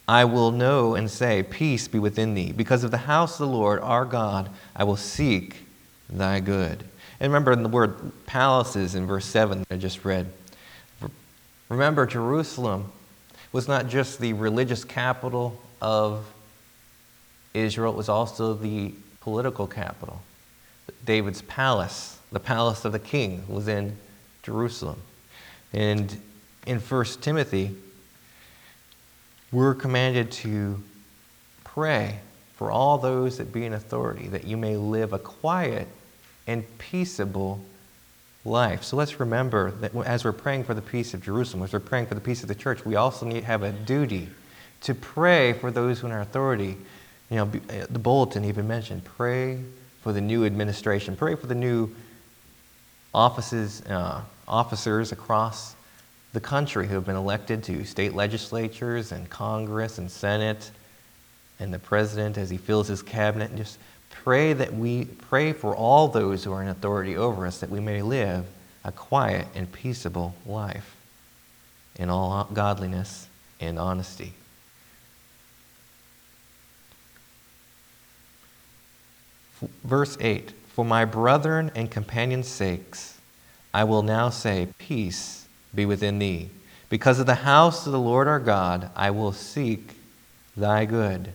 I 0.08 0.24
will 0.24 0.50
know 0.50 0.94
and 0.94 1.10
say, 1.10 1.42
Peace 1.42 1.86
be 1.86 1.98
within 1.98 2.32
thee. 2.32 2.50
Because 2.52 2.82
of 2.82 2.90
the 2.90 2.96
house 2.96 3.38
of 3.38 3.48
the 3.48 3.54
Lord 3.54 3.78
our 3.80 4.06
God, 4.06 4.48
I 4.74 4.84
will 4.84 4.96
seek 4.96 5.66
thy 6.08 6.40
good. 6.40 6.82
And 7.20 7.30
remember 7.30 7.52
in 7.52 7.62
the 7.62 7.68
word 7.68 8.12
palaces 8.24 8.94
in 8.94 9.06
verse 9.06 9.26
7 9.26 9.66
I 9.70 9.76
just 9.76 10.04
read. 10.06 10.32
Remember, 11.68 12.06
Jerusalem 12.06 12.90
was 13.52 13.68
not 13.68 13.88
just 13.88 14.18
the 14.18 14.32
religious 14.32 14.84
capital 14.84 15.60
of 15.82 16.24
Israel, 17.52 17.92
it 17.92 17.96
was 17.96 18.08
also 18.08 18.54
the 18.54 18.94
political 19.20 19.66
capital. 19.66 20.22
David's 21.04 21.42
palace, 21.42 22.18
the 22.32 22.40
palace 22.40 22.86
of 22.86 22.92
the 22.92 22.98
king, 22.98 23.44
was 23.48 23.68
in 23.68 23.96
Jerusalem. 24.42 25.02
And 25.74 26.18
in 26.66 26.80
1 26.80 27.04
Timothy, 27.20 27.76
we're 29.52 29.74
commanded 29.74 30.30
to 30.30 30.82
pray 31.64 32.18
for 32.56 32.70
all 32.70 32.98
those 32.98 33.38
that 33.38 33.52
be 33.52 33.64
in 33.64 33.72
authority, 33.72 34.28
that 34.28 34.44
you 34.44 34.56
may 34.56 34.76
live 34.76 35.12
a 35.12 35.18
quiet 35.18 35.86
and 36.46 36.64
peaceable 36.78 37.60
life. 38.44 38.82
So 38.82 38.96
let's 38.96 39.20
remember 39.20 39.70
that 39.72 39.94
as 39.94 40.24
we're 40.24 40.32
praying 40.32 40.64
for 40.64 40.74
the 40.74 40.82
peace 40.82 41.14
of 41.14 41.22
Jerusalem, 41.22 41.62
as 41.62 41.72
we're 41.72 41.80
praying 41.80 42.06
for 42.06 42.14
the 42.14 42.20
peace 42.20 42.42
of 42.42 42.48
the 42.48 42.54
church, 42.54 42.84
we 42.84 42.96
also 42.96 43.26
need 43.26 43.40
to 43.40 43.46
have 43.46 43.62
a 43.62 43.72
duty 43.72 44.28
to 44.82 44.94
pray 44.94 45.52
for 45.52 45.70
those 45.70 46.02
in 46.02 46.10
authority. 46.10 46.76
You 47.30 47.36
know, 47.36 47.44
uh, 47.44 47.86
the 47.90 47.98
bulletin 47.98 48.44
even 48.44 48.66
mentioned 48.66 49.04
pray 49.04 49.60
for 50.02 50.12
the 50.12 50.20
new 50.20 50.44
administration, 50.44 51.16
pray 51.16 51.34
for 51.34 51.46
the 51.46 51.54
new 51.54 51.94
offices, 53.14 53.82
uh, 53.82 54.22
officers 54.46 55.12
across 55.12 55.74
the 56.32 56.40
country 56.40 56.86
who 56.86 56.94
have 56.94 57.06
been 57.06 57.16
elected 57.16 57.62
to 57.64 57.84
state 57.84 58.14
legislatures 58.14 59.12
and 59.12 59.28
Congress 59.30 59.98
and 59.98 60.10
Senate 60.10 60.70
and 61.58 61.72
the 61.72 61.78
president 61.78 62.36
as 62.36 62.50
he 62.50 62.56
fills 62.56 62.88
his 62.88 63.02
cabinet 63.02 63.50
and 63.50 63.58
just 63.58 63.78
pray 64.10 64.52
that 64.52 64.72
we 64.74 65.04
pray 65.04 65.52
for 65.52 65.74
all 65.74 66.08
those 66.08 66.44
who 66.44 66.52
are 66.52 66.62
in 66.62 66.68
authority 66.68 67.16
over 67.16 67.46
us 67.46 67.60
that 67.60 67.70
we 67.70 67.80
may 67.80 68.02
live 68.02 68.46
a 68.84 68.92
quiet 68.92 69.46
and 69.54 69.70
peaceable 69.72 70.34
life 70.46 70.96
in 71.96 72.10
all 72.10 72.48
godliness 72.52 73.28
and 73.60 73.78
honesty. 73.78 74.32
Verse 79.82 80.16
8 80.20 80.52
For 80.68 80.84
my 80.84 81.04
brethren 81.04 81.72
and 81.74 81.90
companions' 81.90 82.48
sakes, 82.48 83.18
I 83.74 83.84
will 83.84 84.02
now 84.02 84.30
say, 84.30 84.68
Peace 84.78 85.37
be 85.74 85.86
within 85.86 86.18
thee. 86.18 86.50
Because 86.88 87.18
of 87.18 87.26
the 87.26 87.34
house 87.34 87.86
of 87.86 87.92
the 87.92 88.00
Lord 88.00 88.28
our 88.28 88.40
God, 88.40 88.90
I 88.96 89.10
will 89.10 89.32
seek 89.32 89.96
thy 90.56 90.86
good. 90.86 91.32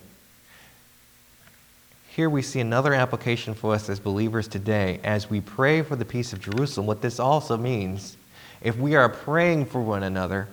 Here 2.10 2.30
we 2.30 2.42
see 2.42 2.60
another 2.60 2.94
application 2.94 3.54
for 3.54 3.74
us 3.74 3.90
as 3.90 4.00
believers 4.00 4.48
today 4.48 5.00
as 5.04 5.30
we 5.30 5.42
pray 5.42 5.82
for 5.82 5.96
the 5.96 6.06
peace 6.06 6.34
of 6.34 6.42
Jerusalem. 6.42 6.88
What 6.88 7.02
this 7.02 7.20
also 7.20 7.58
means, 7.58 8.18
if 8.62 8.78
we 8.78 8.96
are 8.96 9.10
praying 9.10 9.66
for 9.66 9.82
one 9.82 10.04
another, 10.04 10.48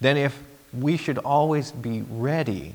then 0.00 0.16
if 0.16 0.42
we 0.72 0.96
should 0.96 1.18
always 1.18 1.70
be 1.70 2.02
ready 2.10 2.74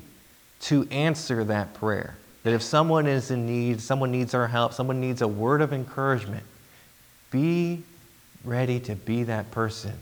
to 0.60 0.86
answer 0.90 1.44
that 1.44 1.74
prayer. 1.74 2.16
That 2.44 2.54
if 2.54 2.62
someone 2.62 3.06
is 3.06 3.30
in 3.30 3.46
need, 3.46 3.80
someone 3.80 4.10
needs 4.10 4.34
our 4.34 4.46
help, 4.46 4.72
someone 4.72 5.00
needs 5.00 5.20
a 5.20 5.28
word 5.28 5.60
of 5.60 5.72
encouragement, 5.72 6.44
be 7.30 7.82
ready 8.44 8.80
to 8.80 8.94
be 8.94 9.24
that 9.24 9.50
person 9.50 9.94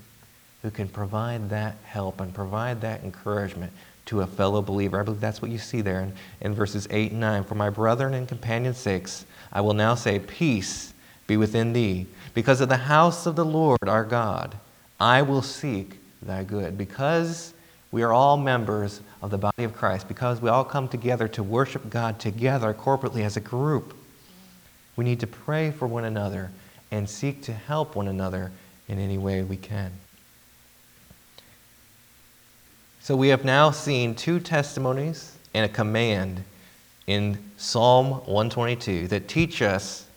who 0.66 0.70
can 0.72 0.88
provide 0.88 1.48
that 1.48 1.76
help 1.84 2.20
and 2.20 2.34
provide 2.34 2.80
that 2.80 3.04
encouragement 3.04 3.72
to 4.04 4.22
a 4.22 4.26
fellow 4.26 4.60
believer. 4.60 4.98
I 4.98 5.04
believe 5.04 5.20
that's 5.20 5.40
what 5.40 5.52
you 5.52 5.58
see 5.58 5.80
there 5.80 6.00
in, 6.00 6.12
in 6.40 6.54
verses 6.56 6.88
8 6.90 7.12
and 7.12 7.20
9. 7.20 7.44
For 7.44 7.54
my 7.54 7.70
brethren 7.70 8.14
and 8.14 8.26
companions' 8.26 8.76
sakes, 8.76 9.26
I 9.52 9.60
will 9.60 9.74
now 9.74 9.94
say, 9.94 10.18
Peace 10.18 10.92
be 11.28 11.36
within 11.36 11.72
thee. 11.72 12.08
Because 12.34 12.60
of 12.60 12.68
the 12.68 12.78
house 12.78 13.26
of 13.26 13.36
the 13.36 13.44
Lord 13.44 13.78
our 13.86 14.02
God, 14.02 14.56
I 14.98 15.22
will 15.22 15.40
seek 15.40 16.00
thy 16.20 16.42
good. 16.42 16.76
Because 16.76 17.54
we 17.92 18.02
are 18.02 18.12
all 18.12 18.36
members 18.36 19.00
of 19.22 19.30
the 19.30 19.38
body 19.38 19.62
of 19.62 19.72
Christ, 19.72 20.08
because 20.08 20.40
we 20.40 20.48
all 20.48 20.64
come 20.64 20.88
together 20.88 21.28
to 21.28 21.44
worship 21.44 21.88
God 21.90 22.18
together 22.18 22.74
corporately 22.74 23.22
as 23.22 23.36
a 23.36 23.40
group, 23.40 23.96
we 24.96 25.04
need 25.04 25.20
to 25.20 25.28
pray 25.28 25.70
for 25.70 25.86
one 25.86 26.04
another 26.04 26.50
and 26.90 27.08
seek 27.08 27.42
to 27.42 27.52
help 27.52 27.94
one 27.94 28.08
another 28.08 28.50
in 28.88 28.98
any 28.98 29.16
way 29.16 29.42
we 29.42 29.56
can. 29.56 29.92
So 33.06 33.14
we 33.14 33.28
have 33.28 33.44
now 33.44 33.70
seen 33.70 34.16
two 34.16 34.40
testimonies 34.40 35.30
and 35.54 35.64
a 35.64 35.68
command 35.68 36.42
in 37.06 37.38
Psalm 37.56 38.10
122 38.26 39.06
that 39.06 39.28
teach 39.28 39.62
us 39.62 40.08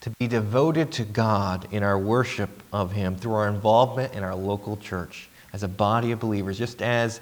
to 0.00 0.10
be 0.18 0.26
devoted 0.26 0.90
to 0.90 1.04
God 1.04 1.68
in 1.70 1.84
our 1.84 1.96
worship 1.96 2.50
of 2.72 2.90
Him 2.90 3.14
through 3.14 3.34
our 3.34 3.46
involvement 3.46 4.14
in 4.14 4.24
our 4.24 4.34
local 4.34 4.76
church 4.76 5.28
as 5.52 5.62
a 5.62 5.68
body 5.68 6.10
of 6.10 6.18
believers. 6.18 6.58
Just 6.58 6.82
as 6.82 7.20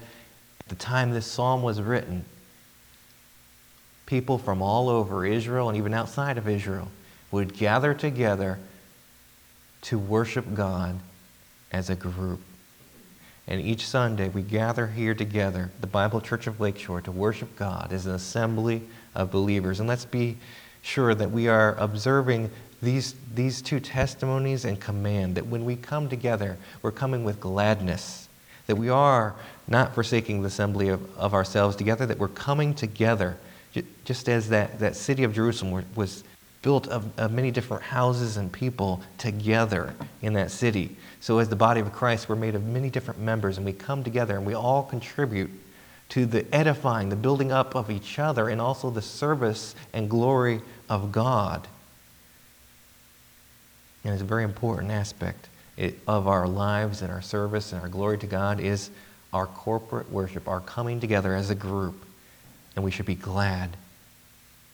at 0.61 0.69
the 0.69 0.73
time 0.73 1.11
this 1.11 1.27
psalm 1.27 1.61
was 1.61 1.79
written, 1.79 2.25
people 4.07 4.39
from 4.39 4.63
all 4.63 4.89
over 4.89 5.27
Israel 5.27 5.69
and 5.69 5.77
even 5.77 5.93
outside 5.93 6.39
of 6.39 6.49
Israel 6.49 6.87
would 7.29 7.53
gather 7.53 7.93
together 7.93 8.57
to 9.83 9.99
worship 9.99 10.55
God 10.55 10.99
as 11.71 11.91
a 11.91 11.95
group. 11.95 12.39
And 13.47 13.59
each 13.59 13.87
Sunday 13.87 14.29
we 14.29 14.43
gather 14.43 14.87
here 14.87 15.13
together, 15.13 15.71
the 15.81 15.87
Bible 15.87 16.21
Church 16.21 16.47
of 16.47 16.59
Lakeshore, 16.59 17.01
to 17.01 17.11
worship 17.11 17.55
God 17.55 17.91
as 17.91 18.05
an 18.05 18.13
assembly 18.13 18.83
of 19.15 19.31
believers. 19.31 19.79
And 19.79 19.89
let's 19.89 20.05
be 20.05 20.37
sure 20.81 21.13
that 21.15 21.31
we 21.31 21.47
are 21.47 21.75
observing 21.77 22.49
these, 22.81 23.15
these 23.33 23.61
two 23.61 23.79
testimonies 23.79 24.65
and 24.65 24.79
command 24.79 25.35
that 25.35 25.45
when 25.47 25.65
we 25.65 25.75
come 25.75 26.09
together, 26.09 26.57
we're 26.81 26.91
coming 26.91 27.23
with 27.23 27.39
gladness, 27.39 28.27
that 28.67 28.75
we 28.75 28.89
are 28.89 29.35
not 29.67 29.93
forsaking 29.93 30.41
the 30.41 30.47
assembly 30.47 30.89
of, 30.89 31.17
of 31.17 31.33
ourselves 31.33 31.75
together, 31.75 32.05
that 32.05 32.17
we're 32.17 32.27
coming 32.27 32.73
together, 32.73 33.37
just 34.05 34.27
as 34.27 34.49
that, 34.49 34.79
that 34.79 34.95
city 34.95 35.23
of 35.23 35.33
Jerusalem 35.33 35.85
was 35.95 36.23
built 36.61 36.87
of, 36.87 37.07
of 37.19 37.31
many 37.31 37.51
different 37.51 37.83
houses 37.83 38.37
and 38.37 38.51
people 38.51 39.01
together 39.17 39.93
in 40.21 40.33
that 40.33 40.51
city. 40.51 40.95
So, 41.21 41.37
as 41.37 41.49
the 41.49 41.55
body 41.55 41.79
of 41.79 41.93
Christ, 41.93 42.27
we're 42.27 42.35
made 42.35 42.55
of 42.55 42.65
many 42.65 42.89
different 42.89 43.19
members, 43.19 43.57
and 43.57 43.65
we 43.65 43.73
come 43.73 44.03
together 44.03 44.35
and 44.35 44.45
we 44.45 44.55
all 44.55 44.81
contribute 44.81 45.51
to 46.09 46.25
the 46.25 46.45
edifying, 46.53 47.09
the 47.09 47.15
building 47.15 47.51
up 47.51 47.75
of 47.75 47.91
each 47.91 48.17
other, 48.17 48.49
and 48.49 48.59
also 48.59 48.89
the 48.89 49.03
service 49.03 49.75
and 49.93 50.09
glory 50.09 50.61
of 50.89 51.11
God. 51.11 51.67
And 54.03 54.13
it's 54.13 54.23
a 54.23 54.25
very 54.25 54.43
important 54.43 54.91
aspect 54.91 55.47
of 56.07 56.27
our 56.27 56.47
lives 56.47 57.03
and 57.03 57.11
our 57.11 57.21
service 57.21 57.71
and 57.71 57.81
our 57.81 57.87
glory 57.87 58.17
to 58.17 58.27
God 58.27 58.59
is 58.59 58.89
our 59.31 59.45
corporate 59.45 60.11
worship, 60.11 60.47
our 60.47 60.59
coming 60.59 60.99
together 60.99 61.35
as 61.35 61.49
a 61.49 61.55
group. 61.55 62.03
And 62.75 62.83
we 62.83 62.91
should 62.91 63.05
be 63.05 63.15
glad 63.15 63.77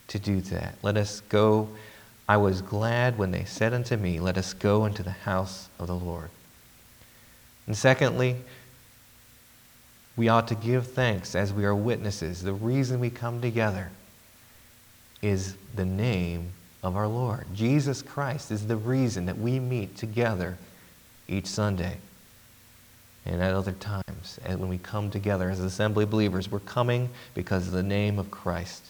to 0.07 0.17
do 0.17 0.39
that. 0.41 0.75
Let 0.81 0.95
us 0.95 1.21
go. 1.27 1.69
I 2.27 2.37
was 2.37 2.61
glad 2.61 3.17
when 3.17 3.31
they 3.31 3.43
said 3.43 3.73
unto 3.73 3.97
me, 3.97 4.19
Let 4.19 4.37
us 4.37 4.53
go 4.53 4.85
into 4.85 5.03
the 5.03 5.11
house 5.11 5.67
of 5.77 5.87
the 5.87 5.95
Lord. 5.95 6.29
And 7.67 7.75
secondly, 7.77 8.37
we 10.15 10.29
ought 10.29 10.47
to 10.47 10.55
give 10.55 10.87
thanks 10.87 11.35
as 11.35 11.53
we 11.53 11.65
are 11.65 11.75
witnesses. 11.75 12.41
The 12.41 12.53
reason 12.53 12.99
we 12.99 13.09
come 13.09 13.39
together 13.39 13.91
is 15.21 15.55
the 15.75 15.85
name 15.85 16.49
of 16.81 16.95
our 16.95 17.07
Lord. 17.07 17.45
Jesus 17.53 18.01
Christ 18.01 18.51
is 18.51 18.65
the 18.65 18.77
reason 18.77 19.25
that 19.25 19.37
we 19.37 19.59
meet 19.59 19.95
together 19.95 20.57
each 21.27 21.45
Sunday 21.45 21.97
and 23.25 23.41
at 23.41 23.53
other 23.53 23.73
times. 23.73 24.39
And 24.45 24.59
when 24.59 24.69
we 24.69 24.77
come 24.77 25.11
together 25.11 25.49
as 25.49 25.59
assembly 25.59 26.05
believers, 26.05 26.49
we're 26.49 26.59
coming 26.61 27.09
because 27.33 27.67
of 27.67 27.73
the 27.73 27.83
name 27.83 28.17
of 28.19 28.31
Christ. 28.31 28.83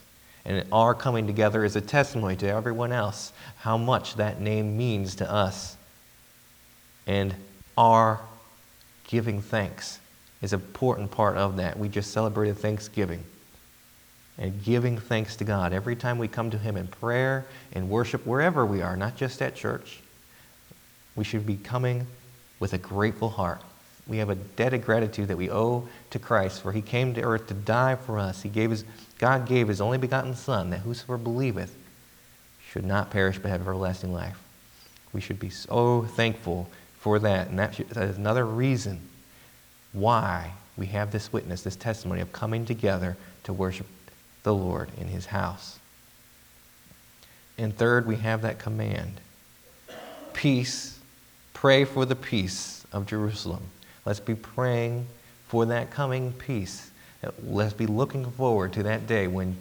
And 0.46 0.66
our 0.72 0.94
coming 0.94 1.28
together 1.28 1.66
is 1.66 1.76
a 1.76 1.82
testimony 1.82 2.36
to 2.38 2.48
everyone 2.48 2.94
else 2.94 3.34
how 3.58 3.78
much 3.78 4.16
that 4.16 4.40
name 4.40 4.78
means 4.78 5.16
to 5.16 5.30
us. 5.30 5.76
And 7.06 7.34
our 7.78 8.22
giving 9.08 9.42
thanks 9.42 10.00
is 10.42 10.54
an 10.54 10.62
important 10.62 11.12
part 11.12 11.38
of 11.38 11.58
that. 11.58 11.80
We 11.80 11.90
just 11.90 12.12
celebrated 12.12 12.58
Thanksgiving. 12.58 13.24
And 14.38 14.64
giving 14.64 15.00
thanks 15.00 15.36
to 15.38 15.44
God 15.44 15.74
every 15.74 15.96
time 15.96 16.20
we 16.20 16.28
come 16.28 16.52
to 16.52 16.60
Him 16.60 16.78
in 16.78 16.88
prayer 16.88 17.46
and 17.74 17.90
worship, 17.90 18.26
wherever 18.28 18.66
we 18.66 18.84
are, 18.84 18.96
not 18.96 19.16
just 19.16 19.42
at 19.42 19.56
church, 19.56 20.00
we 21.16 21.24
should 21.24 21.46
be 21.46 21.56
coming 21.56 22.06
with 22.60 22.74
a 22.74 22.78
grateful 22.78 23.30
heart. 23.30 23.62
We 24.06 24.18
have 24.18 24.30
a 24.30 24.36
debt 24.36 24.76
of 24.76 24.86
gratitude 24.86 25.30
that 25.30 25.38
we 25.38 25.50
owe 25.50 25.90
to 26.12 26.20
Christ, 26.20 26.62
for 26.62 26.72
He 26.72 26.84
came 26.84 27.16
to 27.16 27.22
earth 27.22 27.48
to 27.48 27.56
die 27.56 27.96
for 27.96 28.20
us. 28.20 28.44
He 28.44 28.50
gave 28.50 28.70
His 28.70 28.86
God 29.18 29.48
gave 29.48 29.68
his 29.68 29.82
only 29.82 29.98
begotten 29.98 30.36
Son, 30.36 30.70
that 30.70 30.80
whosoever 30.80 31.18
believeth 31.18 31.76
should 32.70 32.86
not 32.86 33.10
perish 33.10 33.40
but 33.40 33.50
have 33.50 33.62
everlasting 33.62 34.14
life. 34.14 34.38
We 35.14 35.22
should 35.22 35.40
be 35.40 35.50
so 35.50 36.04
thankful 36.04 36.70
for 37.08 37.20
that. 37.20 37.48
And 37.48 37.58
that 37.58 37.80
is 37.80 38.18
another 38.18 38.46
reason 38.46 39.00
why 39.94 40.52
we 40.76 40.88
have 40.88 41.10
this 41.10 41.32
witness, 41.32 41.62
this 41.62 41.78
testimony 41.78 42.20
of 42.20 42.34
coming 42.34 42.66
together 42.66 43.16
to 43.46 43.54
worship 43.54 43.88
the 44.44 44.54
Lord 44.54 44.90
in 45.00 45.08
his 45.08 45.28
house. 45.28 45.80
And 47.58 47.74
third, 47.74 48.06
we 48.06 48.18
have 48.18 48.42
that 48.42 48.60
command 48.60 49.22
peace. 50.34 51.00
Pray 51.54 51.86
for 51.86 52.06
the 52.06 52.16
peace 52.16 52.86
of 52.92 53.06
Jerusalem. 53.06 53.64
Let's 54.04 54.20
be 54.20 54.36
praying 54.36 55.08
for 55.48 55.66
that 55.68 55.92
coming 55.92 56.34
peace 56.34 56.92
Let's 57.44 57.74
be 57.74 57.88
looking 57.88 58.30
forward 58.32 58.74
to 58.74 58.84
that 58.84 59.08
day 59.08 59.28
when 59.28 59.58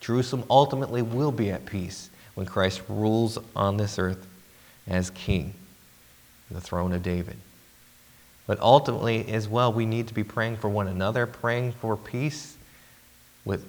Jerusalem 0.00 0.44
ultimately 0.48 1.02
will 1.02 1.32
be 1.32 1.50
at 1.50 1.66
peace, 1.66 2.10
when 2.34 2.46
Christ 2.46 2.82
rules 2.88 3.38
on 3.56 3.76
this 3.76 3.98
earth 3.98 4.26
as 4.86 5.10
king, 5.10 5.54
the 6.50 6.60
throne 6.60 6.92
of 6.92 7.02
David. 7.02 7.36
But 8.46 8.60
ultimately, 8.60 9.28
as 9.28 9.48
well, 9.48 9.72
we 9.72 9.86
need 9.86 10.08
to 10.08 10.14
be 10.14 10.24
praying 10.24 10.58
for 10.58 10.68
one 10.68 10.86
another, 10.86 11.26
praying 11.26 11.72
for 11.72 11.96
peace 11.96 12.56
with, 13.44 13.66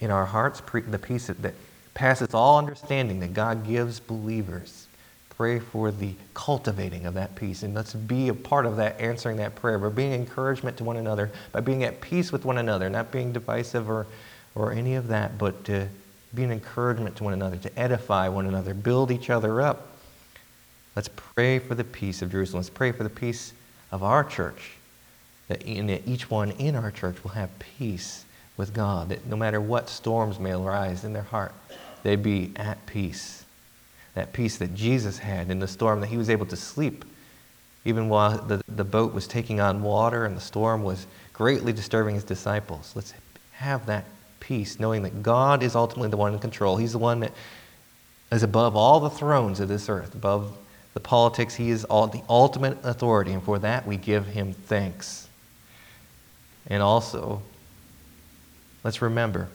in 0.00 0.10
our 0.10 0.24
hearts, 0.24 0.62
the 0.88 0.98
peace 0.98 1.26
that, 1.26 1.42
that 1.42 1.54
passes 1.92 2.32
all 2.32 2.58
understanding 2.58 3.20
that 3.20 3.34
God 3.34 3.66
gives 3.66 4.00
believers 4.00 4.86
pray 5.40 5.58
for 5.58 5.90
the 5.90 6.12
cultivating 6.34 7.06
of 7.06 7.14
that 7.14 7.34
peace. 7.34 7.62
And 7.62 7.74
let's 7.74 7.94
be 7.94 8.28
a 8.28 8.34
part 8.34 8.66
of 8.66 8.76
that, 8.76 9.00
answering 9.00 9.38
that 9.38 9.54
prayer, 9.54 9.78
by 9.78 9.88
being 9.88 10.12
encouragement 10.12 10.76
to 10.76 10.84
one 10.84 10.98
another, 10.98 11.30
by 11.50 11.60
being 11.60 11.82
at 11.82 12.02
peace 12.02 12.30
with 12.30 12.44
one 12.44 12.58
another, 12.58 12.90
not 12.90 13.10
being 13.10 13.32
divisive 13.32 13.88
or, 13.88 14.06
or 14.54 14.70
any 14.70 14.96
of 14.96 15.08
that, 15.08 15.38
but 15.38 15.64
to 15.64 15.88
be 16.34 16.44
an 16.44 16.52
encouragement 16.52 17.16
to 17.16 17.24
one 17.24 17.32
another, 17.32 17.56
to 17.56 17.78
edify 17.78 18.28
one 18.28 18.44
another, 18.44 18.74
build 18.74 19.10
each 19.10 19.30
other 19.30 19.62
up. 19.62 19.96
Let's 20.96 21.08
pray 21.08 21.58
for 21.58 21.74
the 21.74 21.84
peace 21.84 22.22
of 22.22 22.30
Jerusalem. 22.30 22.60
Let's 22.60 22.70
pray 22.70 22.92
for 22.92 23.02
the 23.02 23.10
peace 23.10 23.52
of 23.92 24.02
our 24.02 24.24
church, 24.24 24.72
that 25.48 25.66
each 25.66 26.30
one 26.30 26.50
in 26.52 26.74
our 26.76 26.90
church 26.90 27.22
will 27.22 27.32
have 27.32 27.50
peace 27.58 28.24
with 28.56 28.74
God, 28.74 29.08
that 29.08 29.26
no 29.26 29.36
matter 29.36 29.60
what 29.60 29.88
storms 29.88 30.38
may 30.38 30.52
arise 30.52 31.04
in 31.04 31.12
their 31.12 31.22
heart, 31.22 31.52
they 32.02 32.16
be 32.16 32.52
at 32.56 32.84
peace 32.86 33.40
that 34.14 34.32
peace 34.32 34.56
that 34.58 34.74
Jesus 34.74 35.18
had 35.18 35.50
in 35.50 35.58
the 35.58 35.68
storm, 35.68 36.00
that 36.00 36.08
he 36.08 36.16
was 36.16 36.30
able 36.30 36.46
to 36.46 36.56
sleep 36.56 37.04
even 37.84 38.08
while 38.08 38.36
the, 38.36 38.62
the 38.68 38.84
boat 38.84 39.14
was 39.14 39.26
taking 39.26 39.60
on 39.60 39.82
water 39.82 40.26
and 40.26 40.36
the 40.36 40.40
storm 40.40 40.82
was 40.82 41.06
greatly 41.32 41.72
disturbing 41.72 42.14
his 42.14 42.24
disciples. 42.24 42.92
Let's 42.94 43.14
have 43.52 43.86
that 43.86 44.04
peace, 44.38 44.78
knowing 44.78 45.02
that 45.02 45.22
God 45.22 45.62
is 45.62 45.74
ultimately 45.74 46.10
the 46.10 46.16
one 46.16 46.34
in 46.34 46.38
control. 46.38 46.76
He's 46.76 46.92
the 46.92 46.98
one 46.98 47.20
that 47.20 47.32
is 48.30 48.42
above 48.42 48.76
all 48.76 49.00
the 49.00 49.10
thrones 49.10 49.60
of 49.60 49.68
this 49.68 49.88
earth, 49.88 50.14
above 50.14 50.58
the 50.94 51.00
politics. 51.00 51.54
He 51.54 51.70
is 51.70 51.84
all, 51.84 52.06
the 52.06 52.22
ultimate 52.28 52.78
authority, 52.82 53.32
and 53.32 53.42
for 53.42 53.58
that 53.58 53.86
we 53.86 53.96
give 53.96 54.26
him 54.26 54.52
thanks. 54.52 55.28
And 56.66 56.82
also, 56.82 57.42
let's 58.84 59.02
remember 59.02 59.48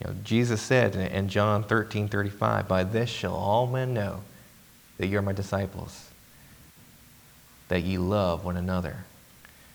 you 0.00 0.06
know, 0.06 0.16
Jesus 0.22 0.62
said 0.62 0.94
in 0.94 1.28
John 1.28 1.64
13 1.64 2.08
35, 2.08 2.68
By 2.68 2.84
this 2.84 3.10
shall 3.10 3.34
all 3.34 3.66
men 3.66 3.94
know 3.94 4.20
that 4.98 5.08
you're 5.08 5.22
my 5.22 5.32
disciples, 5.32 6.08
that 7.68 7.82
ye 7.82 7.98
love 7.98 8.44
one 8.44 8.56
another. 8.56 9.04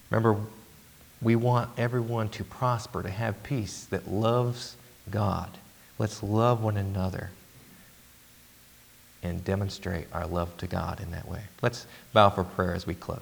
Remember, 0.09 0.39
we 1.21 1.35
want 1.35 1.69
everyone 1.77 2.29
to 2.29 2.43
prosper, 2.43 3.03
to 3.03 3.09
have 3.09 3.43
peace 3.43 3.85
that 3.85 4.09
loves 4.09 4.75
God. 5.09 5.49
Let's 5.97 6.23
love 6.23 6.63
one 6.63 6.77
another. 6.77 7.31
And 9.23 9.43
demonstrate 9.43 10.07
our 10.13 10.27
love 10.27 10.55
to 10.57 10.67
God 10.67 10.99
in 11.01 11.11
that 11.11 11.27
way. 11.27 11.41
Let's 11.61 11.87
bow 12.11 12.29
for 12.29 12.43
prayer 12.43 12.73
as 12.73 12.85
we 12.85 12.93
close. 12.93 13.19